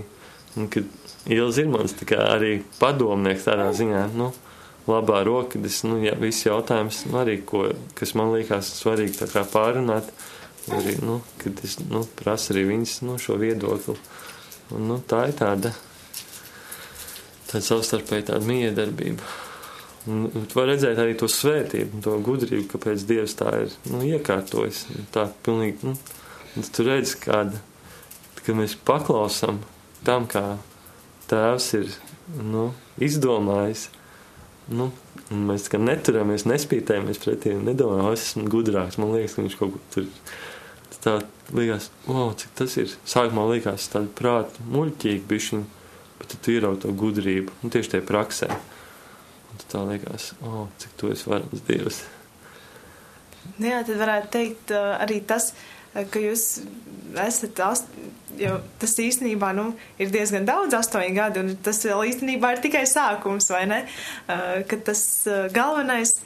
un, 0.57 0.69
kad 0.73 0.89
Ilze 1.33 1.63
ir 1.63 1.69
mans 1.71 1.95
kā 2.09 2.19
arī 2.33 2.57
padomnieks 2.81 3.47
tādā 3.47 3.69
ziņā, 3.79 4.07
nu, 4.19 4.33
labā 4.89 5.21
roka, 5.27 5.55
kad 5.55 5.69
es, 5.69 5.83
nu, 5.87 6.01
jā, 6.03 6.17
visi 6.19 6.49
jautājums, 6.49 7.05
nu, 7.11 7.21
arī, 7.21 7.37
ko, 7.47 7.69
kas 7.99 8.17
man 8.19 8.33
liekas 8.35 8.73
svarīgi 8.81 9.21
tā 9.21 9.29
kā 9.31 9.45
pārunāt, 9.47 10.09
arī, 10.75 10.97
nu, 11.05 11.21
kad 11.43 11.63
es, 11.67 11.79
nu, 11.87 12.03
prasu 12.19 12.55
arī 12.55 12.67
viņas, 12.73 12.97
nu, 13.07 13.19
šo 13.23 13.39
viedokli. 13.43 13.95
Un, 14.75 14.89
nu, 14.91 14.99
tā 15.07 15.29
ir 15.31 15.37
tāda, 15.39 15.75
tāda 17.53 17.65
savstarpēji 17.69 18.29
tāda 18.33 18.49
miedarbība. 18.49 19.33
Un 20.11 20.47
tu 20.51 20.59
vari 20.59 20.73
redzēt 20.73 20.99
arī 20.99 21.15
to 21.19 21.29
svētību, 21.31 22.01
to 22.03 22.17
gudrību, 22.27 22.67
kāpēc 22.73 23.05
Dievs 23.07 23.37
tā 23.39 23.53
ir 23.63 23.75
nu, 23.93 24.01
iekārtojis. 24.03 24.87
Tā 25.15 25.29
pilnīgi, 25.47 25.93
nu, 25.93 26.65
tu 26.75 26.87
redzi, 26.89 27.21
kāda, 27.23 27.61
kad 28.41 28.59
mēs 28.59 28.75
paklausām 28.89 29.63
tam, 30.07 30.27
kā 30.31 30.57
Tēvs 31.31 31.69
ir 31.79 31.93
nu, 32.43 32.73
izdomājis. 33.01 33.87
Nu, 34.73 34.91
un 35.33 35.45
mēs 35.49 35.69
kā 35.71 35.79
neturamies, 35.79 36.49
nespītējamies 36.51 37.21
pretī 37.23 37.55
un 37.55 37.65
nedomājam, 37.71 38.11
es 38.15 38.27
esmu 38.33 38.49
gudrāks. 38.51 38.99
Man 38.99 39.15
liekas, 39.15 39.37
ka 39.37 39.45
viņš 39.47 39.59
kaut 39.61 39.77
kur 39.77 39.87
tur 39.95 40.11
tā 41.03 41.15
liekas, 41.55 41.91
wow, 42.07 42.31
cik 42.39 42.53
tas 42.59 42.77
ir. 42.79 42.91
Sākumā 43.09 43.47
liekas 43.53 43.89
tāda 43.93 44.11
prāta 44.19 44.67
muļķīgi 44.71 45.25
bišķiņa, 45.31 45.82
bet 46.23 46.39
tu 46.43 46.55
ieraugi 46.55 46.85
to 46.85 46.95
gudrību, 46.97 47.59
un 47.63 47.75
tieši 47.75 47.97
tajā 47.97 48.07
praksē. 48.09 48.49
Un 49.53 49.61
tad 49.61 49.69
tā 49.75 49.85
liekas, 49.91 50.33
oh, 50.47 50.65
cik 50.81 50.97
tu 51.01 51.13
esi 51.13 51.29
varams 51.29 51.65
Dievs. 51.69 52.03
Nu 53.59 53.69
Jā, 53.69 53.83
tad 53.85 53.99
varētu 54.01 54.31
teikt 54.33 54.73
uh, 54.73 54.95
arī 55.03 55.21
tas, 55.29 55.51
uh, 55.53 56.05
ka 56.09 56.23
jūs 56.23 56.47
esat, 57.21 57.59
ast, 57.67 57.91
jo 58.41 58.57
tas 58.81 58.95
īstenībā, 59.03 59.51
nu, 59.59 59.73
ir 60.01 60.13
diezgan 60.15 60.47
daudz 60.49 60.79
astoņi 60.79 61.17
gadi, 61.17 61.43
un 61.43 61.57
tas 61.65 61.83
vēl 61.85 62.07
īstenībā 62.13 62.55
ir 62.55 62.63
tikai 62.65 62.87
sākums, 62.89 63.51
vai 63.53 63.67
ne? 63.69 63.83
Uh, 64.25 64.63
ka 64.69 64.79
tas 64.91 65.03
galvenais, 65.53 66.21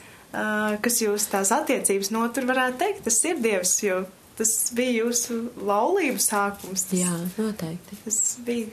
kas 0.83 0.97
jūs 1.01 1.23
tās 1.31 1.49
attiecības 1.55 2.11
notur, 2.13 2.45
varētu 2.45 2.77
teikt, 2.81 3.05
tas 3.07 3.17
ir 3.25 3.39
Dievs, 3.41 3.77
jo 3.81 4.01
tas 4.37 4.51
bija 4.77 5.03
jūsu 5.03 5.39
laulības 5.65 6.27
sākums. 6.29 6.85
Tas, 6.89 6.99
Jā, 6.99 7.13
noteikti. 7.39 7.97
Tas 8.03 8.19
bija. 8.45 8.69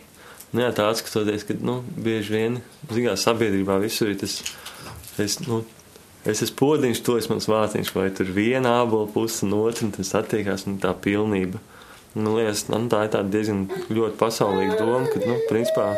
Nu, 0.54 0.62
jā, 0.62 0.70
tā 0.70 0.84
atskatoties, 0.86 1.42
ka 1.48 1.56
nu, 1.66 1.80
bieži 1.98 2.30
vien 2.30 2.58
zināt, 2.86 3.18
sabiedrībā 3.18 3.80
visur 3.82 4.12
ir 4.12 4.20
tas, 4.20 4.36
es, 5.18 5.40
nu, 5.42 5.64
es 6.22 6.44
esmu 6.44 6.60
podziņš, 6.60 7.00
to 7.02 7.16
es 7.18 7.26
mans 7.26 7.48
vārtiņš, 7.50 7.90
vai 7.96 8.04
tur 8.14 8.30
viena 8.36 8.76
ābola 8.84 9.08
puse 9.10 9.42
un 9.42 9.56
otra, 9.58 9.88
un 9.88 9.90
tas 9.96 10.12
attiekās, 10.14 10.68
un 10.70 10.76
tā 10.78 10.92
pilnība. 10.94 11.58
Nu, 12.14 12.36
liekas, 12.36 12.68
nu, 12.70 12.78
tā 12.86 13.00
ir 13.08 13.10
tāda 13.16 13.26
diezgan 13.34 13.64
ļoti 13.90 14.14
pasaulīga 14.20 14.78
doma, 14.78 15.08
ka, 15.10 15.18
nu, 15.26 15.40
principā, 15.48 15.88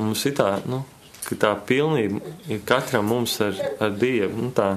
mums 0.00 0.24
ir 0.26 0.34
tā, 0.40 0.48
nu, 0.66 0.82
ka 1.28 1.38
tā 1.46 1.52
pilnība 1.68 2.18
ir 2.50 2.64
katram 2.66 3.06
mums 3.06 3.36
ar, 3.46 3.54
ar 3.78 3.94
Dievu, 3.94 4.48
nu, 4.48 4.50
tā, 4.56 4.72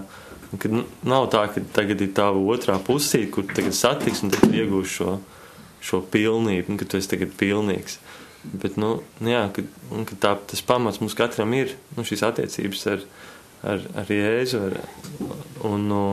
ka 0.54 0.69
nav 1.02 1.32
tā, 1.34 1.48
ka 1.56 1.65
tagad 1.74 2.06
ir 2.06 2.13
tava 2.13 2.38
otrā 2.54 2.78
pusī, 2.86 3.24
kur 3.34 3.50
tagad 3.50 3.74
satiks 3.74 4.22
un 4.22 4.38
tad 4.38 4.54
iegūš 4.54 4.93
šo, 5.00 5.17
šo 5.82 6.04
pilnību, 6.13 6.69
un 6.69 6.78
ka 6.78 6.86
tu 6.86 7.02
esi 7.02 7.10
tagad 7.15 7.34
pilnīgs. 7.41 7.98
Bet, 8.43 8.78
nu, 8.80 9.02
jā, 9.19 9.41
ka, 9.52 9.63
ka 10.08 10.17
tā, 10.23 10.32
tas 10.47 10.62
pamats 10.63 11.02
mums 11.02 11.15
katram 11.17 11.52
ir, 11.58 11.73
nu, 11.97 12.06
šīs 12.08 12.23
attiecības 12.23 12.86
ar, 12.93 13.02
ar, 13.67 13.84
ar 13.99 14.13
Jēzu, 14.13 14.62
ar, 14.69 14.78
un, 15.67 15.84
nu, 15.89 16.04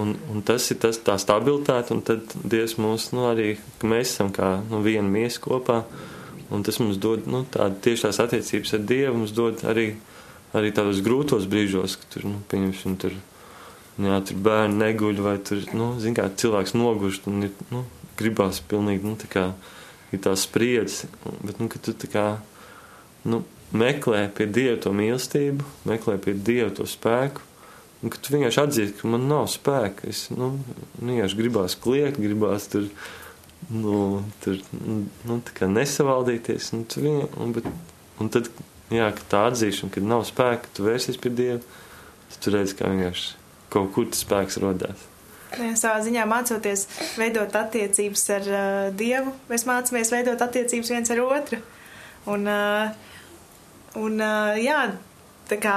un, 0.00 0.14
un 0.32 0.40
tas 0.46 0.70
ir 0.72 0.80
tas, 0.80 0.98
tā 1.04 1.18
stabilitāte, 1.20 1.92
un 1.92 2.00
tad 2.06 2.32
Dievs 2.40 2.78
mūs, 2.80 3.10
nu, 3.12 3.26
arī, 3.28 3.58
ka 3.80 3.90
mēs 3.92 4.14
esam 4.14 4.32
kā, 4.34 4.56
nu, 4.70 4.80
viena 4.86 5.04
miesa 5.04 5.42
kopā, 5.44 5.82
un 6.54 6.64
tas 6.64 6.80
mums 6.80 6.96
dod, 7.02 7.28
nu, 7.28 7.44
tāda 7.52 7.76
tieši 7.84 8.06
tās 8.08 8.22
attiecības 8.24 8.74
ar 8.78 8.88
Dievu 8.88 9.20
mums 9.20 9.36
dod 9.36 9.66
arī, 9.68 9.90
arī 10.56 10.72
tādos 10.72 11.04
grūtos 11.04 11.44
brīžos, 11.50 11.98
ka 12.00 12.10
tur, 12.16 12.28
nu, 12.30 12.40
pieņemsim, 12.48 12.96
tur, 13.04 13.20
jā, 14.00 14.20
tur 14.24 14.42
bērni 14.48 14.80
neguļ, 14.80 15.22
vai 15.28 15.36
tur, 15.44 15.60
nu, 15.76 15.92
zin 16.00 16.16
kā, 16.16 16.30
cilvēks 16.40 16.72
nogušt, 16.78 17.28
un 17.28 17.50
ir, 17.50 17.54
nu, 17.68 17.84
gribās 18.16 18.64
pilnīgi, 18.64 19.04
nu, 19.04 19.18
tā 19.20 19.28
kā, 19.28 19.48
ir 20.14 20.22
tā 20.24 20.34
spriedzes, 20.38 21.08
bet, 21.42 21.58
nu, 21.60 21.68
ka 21.72 21.80
tu 21.82 21.94
kā, 22.10 22.26
nu, 23.28 23.42
meklē 23.74 24.28
pie 24.34 24.46
Dieva 24.50 24.78
to 24.82 24.92
mīlestību, 24.94 25.66
meklē 25.88 26.16
pie 26.22 26.36
Dieva 26.36 26.70
to 26.74 26.86
spēku, 26.88 27.42
un 28.02 28.12
ka 28.12 28.20
tu 28.20 28.34
vienkārši 28.34 28.62
atzīsti, 28.62 28.98
ka 29.00 29.10
man 29.10 29.28
nav 29.30 29.48
spēka, 29.52 30.08
es, 30.10 30.26
nu, 30.34 30.54
vienkārši 31.00 31.40
gribās 31.40 31.78
kliegt, 31.80 32.20
gribās 32.22 32.68
tur, 32.72 32.90
nu, 33.72 34.22
tur, 34.44 34.60
nu, 35.26 35.40
nesavaldīties, 35.78 36.70
un 36.76 36.84
tu 36.90 37.06
un, 37.08 37.54
bet, 37.56 37.70
un 38.22 38.30
tad, 38.32 38.50
jā, 38.94 39.08
ka 39.16 39.30
tā 39.32 39.46
atzīšana, 39.50 39.94
kad 39.94 40.06
nav 40.06 40.26
spēka, 40.28 40.70
tu 40.76 40.86
vērsies 40.86 41.18
pie 41.20 41.32
Dieva, 41.34 41.62
tad 42.30 42.44
tu 42.44 42.54
redzi, 42.54 42.78
kā 42.78 42.92
vienkārši 42.92 43.34
kaut 43.74 43.90
kur 43.94 44.06
tas 44.10 44.22
spēks 44.22 44.60
rodās. 44.62 45.08
Savā 45.54 45.98
ziņā 46.04 46.24
mācoties 46.28 46.86
veidot 47.18 47.54
attiecības 47.58 48.24
ar 48.36 48.46
uh, 48.50 48.60
Dievu, 48.96 49.34
mēs 49.50 49.66
mācāmies 49.68 50.12
veidot 50.14 50.40
attiecības 50.42 50.92
viens 50.94 51.12
ar 51.14 51.22
otru. 51.24 51.60
Un, 52.30 52.46
uh, 52.48 52.88
un 54.00 54.16
uh, 54.18 54.54
jā, 54.58 54.80
tā 55.50 55.58
kā 55.62 55.74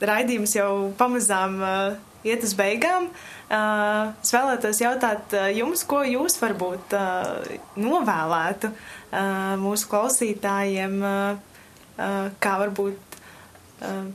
raidījums 0.00 0.54
jau 0.56 0.70
pamazām 0.98 1.58
uh, 1.60 1.96
iet 2.26 2.44
uz 2.46 2.54
beigām, 2.58 3.08
uh, 3.10 4.14
es 4.22 4.32
vēlētos 4.34 4.82
jautāt 4.82 5.34
uh, 5.36 5.48
jums, 5.54 5.84
ko 5.88 6.02
jūs 6.06 6.38
varbūt 6.42 6.94
uh, 6.96 7.58
novēlētu 7.78 8.70
uh, 8.70 9.56
mūsu 9.60 9.90
klausītājiem, 9.90 10.96
uh, 11.02 11.66
uh, 11.98 12.30
kā 12.42 12.54
varbūt 12.62 13.18
uh, 13.18 14.06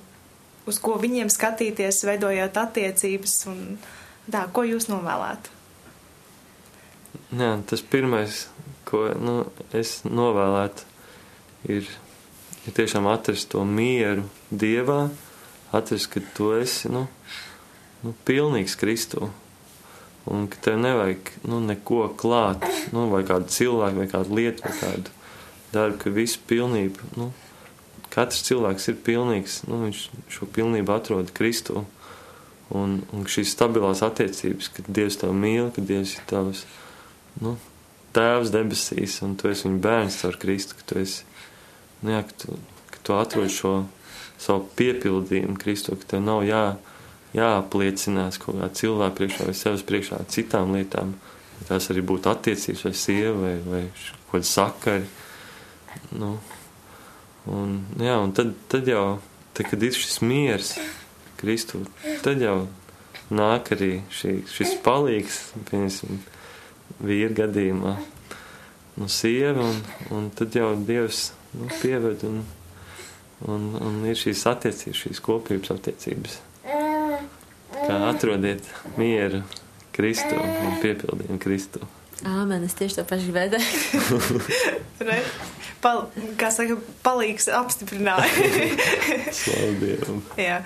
uz 0.70 0.80
ko 0.84 0.98
viņiem 1.02 1.32
skatīties, 1.32 2.06
veidojot 2.08 2.64
attiecības 2.64 3.38
un 3.52 3.60
tā, 4.32 4.46
ko 4.54 4.64
jūs 4.68 4.90
novēlētu? 4.92 5.52
Jā, 7.34 7.52
tas 7.70 7.82
pirmais, 7.82 8.46
ko 8.88 9.08
nu, 9.18 9.36
es 9.74 10.02
novēlētu, 10.06 10.86
ir, 11.74 11.88
ir 12.68 12.76
tiešām 12.78 13.10
atrast 13.10 13.50
to 13.54 13.64
mieru 13.66 14.28
Dievā, 14.52 15.08
atrast, 15.74 16.12
ka 16.14 16.22
tu 16.38 16.52
esi 16.56 16.92
nu, 16.94 17.08
nu, 18.04 18.14
pilnīgs 18.28 18.78
Kristū. 18.80 19.32
Un 20.30 20.46
ka 20.48 20.60
tev 20.64 20.78
nevajag 20.80 21.34
nu, 21.50 21.60
neko 21.60 22.06
klāt, 22.16 22.64
nu, 22.96 23.10
vai 23.12 23.26
kādu 23.28 23.50
cilvēku, 23.52 24.04
vai 24.04 24.12
kādu 24.12 24.38
lietu, 24.38 24.64
vai 24.64 24.76
kādu 24.78 25.16
darbu, 25.74 25.98
ka 26.00 26.14
visu 26.14 26.40
pilnību 26.48 27.10
nu, 27.20 27.32
katrs 28.14 28.46
cilvēks 28.48 28.88
ir 28.92 29.02
pilnīgs, 29.04 29.58
nu, 29.68 29.82
viņš 29.88 30.06
šo 30.32 30.48
pilnību 30.54 30.96
atrod 30.96 31.34
Kristu. 31.36 31.84
Un, 32.72 33.02
un 33.14 33.26
šīs 33.30 33.52
stabilās 33.54 34.02
attiecības, 34.06 34.70
kad 34.74 34.88
Dievs 34.88 35.20
tev 35.22 35.34
mīl, 35.36 35.68
kad 35.76 35.86
Dievs 35.90 36.16
ir 36.16 36.24
tavs 36.30 36.64
nu, 37.44 37.58
tēvs 38.16 38.54
debesīs, 38.54 39.20
un 39.26 39.36
tu 39.38 39.50
esi 39.50 39.68
viņa 39.68 39.82
bērns 39.84 40.22
ar 40.30 40.38
Kristu, 40.42 40.78
ka 40.80 40.88
tu, 40.90 41.02
esi, 41.02 41.26
nu, 42.02 42.14
jā, 42.14 42.22
ka 42.30 42.38
tu, 42.46 42.58
ka 42.94 43.04
tu 43.04 43.18
atrod 43.18 43.52
šo 43.54 43.74
savu 44.42 44.66
piepildījumu 44.78 45.58
Kristu, 45.62 45.98
ka 46.00 46.14
tev 46.16 46.24
nav 46.26 46.44
jā, 46.48 46.64
jāapliecinās 47.34 48.40
kaut 48.42 48.60
kā 48.62 48.70
cilvēku 48.82 49.20
priekšā 49.20 49.50
vai 49.50 49.58
sevis 49.58 49.86
priekšā 49.88 50.24
citām 50.34 50.76
lietām. 50.78 51.16
Tās 51.68 51.88
arī 51.94 52.02
būtu 52.06 52.28
attiecības 52.32 52.82
vai 52.88 52.94
sieva 52.98 53.36
vai, 53.40 53.54
vai 53.66 53.84
kaut 53.94 54.34
kādi 54.34 54.50
sakari. 54.50 55.06
Nu, 56.18 56.34
un, 57.50 57.78
jā, 58.02 58.18
un 58.20 58.34
tad, 58.36 58.52
tad 58.72 58.90
jau, 58.90 59.06
tad, 59.54 59.70
kad 59.70 59.86
ir 59.86 59.96
šis 59.96 60.20
miers 60.26 60.74
Kristu, 61.44 61.84
tad 62.24 62.42
jau 62.42 62.64
nāk 63.34 63.74
arī 63.76 63.98
šī, 64.14 64.38
šis 64.48 64.78
palīgs, 64.86 65.40
piemēram, 65.70 66.22
vīra 67.04 67.34
gadījumā, 67.44 67.94
nu, 69.00 69.10
sieva, 69.12 69.68
un, 69.68 69.82
un 70.16 70.30
tad 70.36 70.56
jau 70.56 70.74
Dievs 70.88 71.32
nu, 71.58 71.68
pieved 71.82 72.24
un, 72.30 72.44
un, 73.50 73.68
un 73.82 74.00
ir 74.08 74.20
šīs 74.20 74.46
attiecības, 74.54 75.04
šīs 75.06 75.24
kopības 75.24 75.74
attiecības. 75.76 76.40
Kā 77.84 77.98
atrodiet 78.08 78.70
mieru 78.96 79.44
Kristu 79.94 80.38
un 80.40 80.80
piepildījumu 80.82 81.42
Kristu. 81.44 81.84
Āmen, 82.24 82.64
es 82.64 82.78
tieši 82.80 83.02
to 83.02 83.08
pašu 83.10 83.34
gribēju 83.34 83.58
teikt. 83.58 85.04
Pal, 85.84 86.06
saka, 86.56 86.78
palīgs 87.04 87.50
apstiprināja. 87.52 88.30
Jā. 90.48 90.62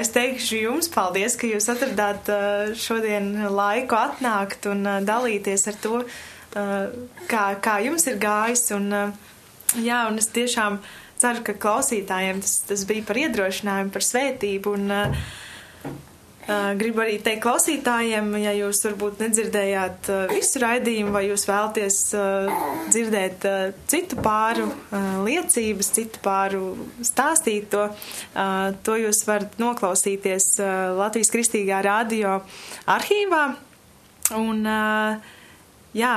Es 0.00 0.10
teikšu 0.14 0.58
jums 0.64 0.90
paldies, 0.90 1.36
ka 1.38 1.50
jūs 1.50 1.70
atradāt 1.70 2.30
šodien 2.78 3.32
laiku 3.54 3.98
atnākt 3.98 4.66
un 4.70 4.82
dalīties 5.06 5.68
ar 5.70 5.78
to, 5.84 6.02
kā, 7.30 7.44
kā 7.62 7.76
jums 7.86 8.08
ir 8.10 8.18
gājis. 8.22 8.66
Un, 8.74 8.90
jā, 9.78 10.00
un 10.10 10.18
es 10.18 10.30
tiešām 10.34 10.80
ceru, 11.20 11.44
ka 11.46 11.54
klausītājiem 11.62 12.42
tas, 12.42 12.58
tas 12.66 12.86
bija 12.88 13.06
par 13.06 13.22
iedrošinājumu, 13.22 13.94
par 13.94 14.06
svētību. 14.06 14.74
Un, 14.80 14.96
gribu 16.80 17.02
arī 17.04 17.18
teikt 17.22 17.42
klausītājiem, 17.44 18.32
ja 18.42 18.52
jūs 18.56 18.80
varbūt 18.86 19.20
nedzirdējāt 19.22 20.10
visu 20.32 20.62
raidījumu, 20.62 21.12
vai 21.14 21.24
jūs 21.28 21.46
vēlaties 21.48 21.98
uh, 22.18 22.64
dzirdēt 22.90 23.46
citu 23.90 24.18
pāru 24.24 24.66
liecības, 25.26 25.92
citu 25.96 26.22
pāru 26.24 26.64
stāstīto, 27.06 27.88
to 28.86 28.98
jūs 28.98 29.22
varat 29.28 29.56
noklausīties 29.60 30.52
Latvijas 30.98 31.32
Kristīgā 31.32 31.80
radio 31.86 32.40
arhīvā. 32.90 33.44
Un, 34.40 34.62
jā, 35.96 36.14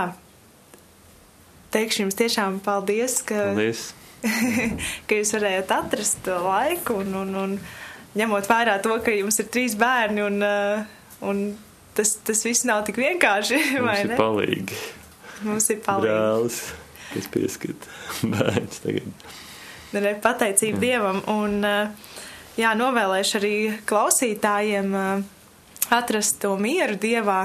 teikšu 1.74 2.06
jums 2.06 2.18
tiešām 2.18 2.60
paldies, 2.64 3.20
ka, 3.26 3.50
Paldies. 3.52 3.88
ka 5.08 5.18
jūs 5.18 5.34
varējāt 5.36 5.74
atrast 5.76 6.30
laiku 6.30 7.00
un, 7.02 7.16
un, 7.24 7.34
un 7.44 7.56
ņemot 8.18 8.50
vērā 8.50 8.78
to, 8.84 8.96
ka 9.04 9.14
jums 9.16 9.40
ir 9.42 9.50
trīs 9.54 9.76
bērni 9.80 10.24
un, 10.26 10.40
uh, 10.46 10.84
un 11.26 11.44
tas, 11.98 12.16
tas 12.26 12.44
viss 12.46 12.68
nav 12.70 12.84
tik 12.88 13.00
vienkārši. 13.02 13.60
Mums 13.84 14.06
ir 14.06 14.16
palīgi. 14.20 14.80
Mums 15.44 15.70
ir 15.74 15.84
palīgi. 15.86 16.10
Brālis, 16.10 16.60
kas 17.14 17.30
pieskat 17.34 17.88
bērns 18.34 18.84
tagad. 18.86 19.30
Ne, 19.94 20.16
pateicība 20.22 20.82
Dievam. 20.82 21.22
Un, 21.30 21.60
uh, 21.68 22.18
jā, 22.60 22.74
novēlēšu 22.78 23.40
arī 23.42 23.56
klausītājiem 23.90 24.98
uh, 24.98 25.24
atrast 25.94 26.40
to 26.42 26.56
mieru 26.58 26.96
Dievā, 26.98 27.44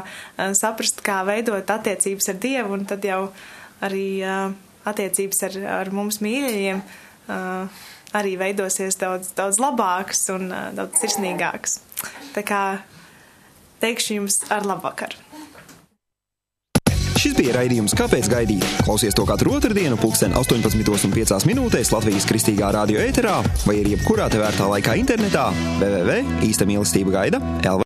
saprast, 0.57 1.03
kā 1.05 1.19
veidot 1.27 1.69
attiecības 1.69 2.31
ar 2.33 2.39
Dievu, 2.41 2.77
un 2.79 2.87
tad 2.89 3.05
jau 3.05 3.27
arī 3.85 4.23
attiecības 4.89 5.43
ar, 5.49 5.59
ar 5.83 5.91
mums 5.93 6.21
mīļajiem 6.25 6.81
arī 8.17 8.37
veidosies 8.41 8.99
daudz, 9.01 9.33
daudz 9.37 9.61
labāks 9.63 10.29
un 10.35 10.51
uh, 10.53 10.69
daudz 10.77 11.01
sirsnīgāks. 11.03 11.81
Tā 12.37 12.45
kā 12.47 12.63
teikšu 13.83 14.21
jums 14.21 14.43
ar 14.55 14.69
labvakaru! 14.69 15.29
Šis 17.19 17.33
bija 17.35 17.57
raidījums 17.57 17.97
Kāpēc 17.99 18.29
gaidīt? 18.31 18.63
Klausies 18.87 19.17
to 19.17 19.25
katru 19.27 19.57
otrdienu, 19.57 19.97
pulksten 19.99 20.37
18,5 20.39 21.49
minūtēs 21.51 21.91
Latvijas 21.91 22.27
kristīgā 22.31 22.71
radio 22.77 23.03
ēterā 23.03 23.41
vai 23.67 23.75
arī 23.81 23.97
jebkurā 23.97 24.29
tevērtā 24.31 24.69
laikā 24.71 24.95
internetā 25.01 25.49
www. 25.81 26.21
īsta 26.47 26.69
mīlestība 26.69 27.17
gaida 27.17 27.43
LV. 27.59 27.77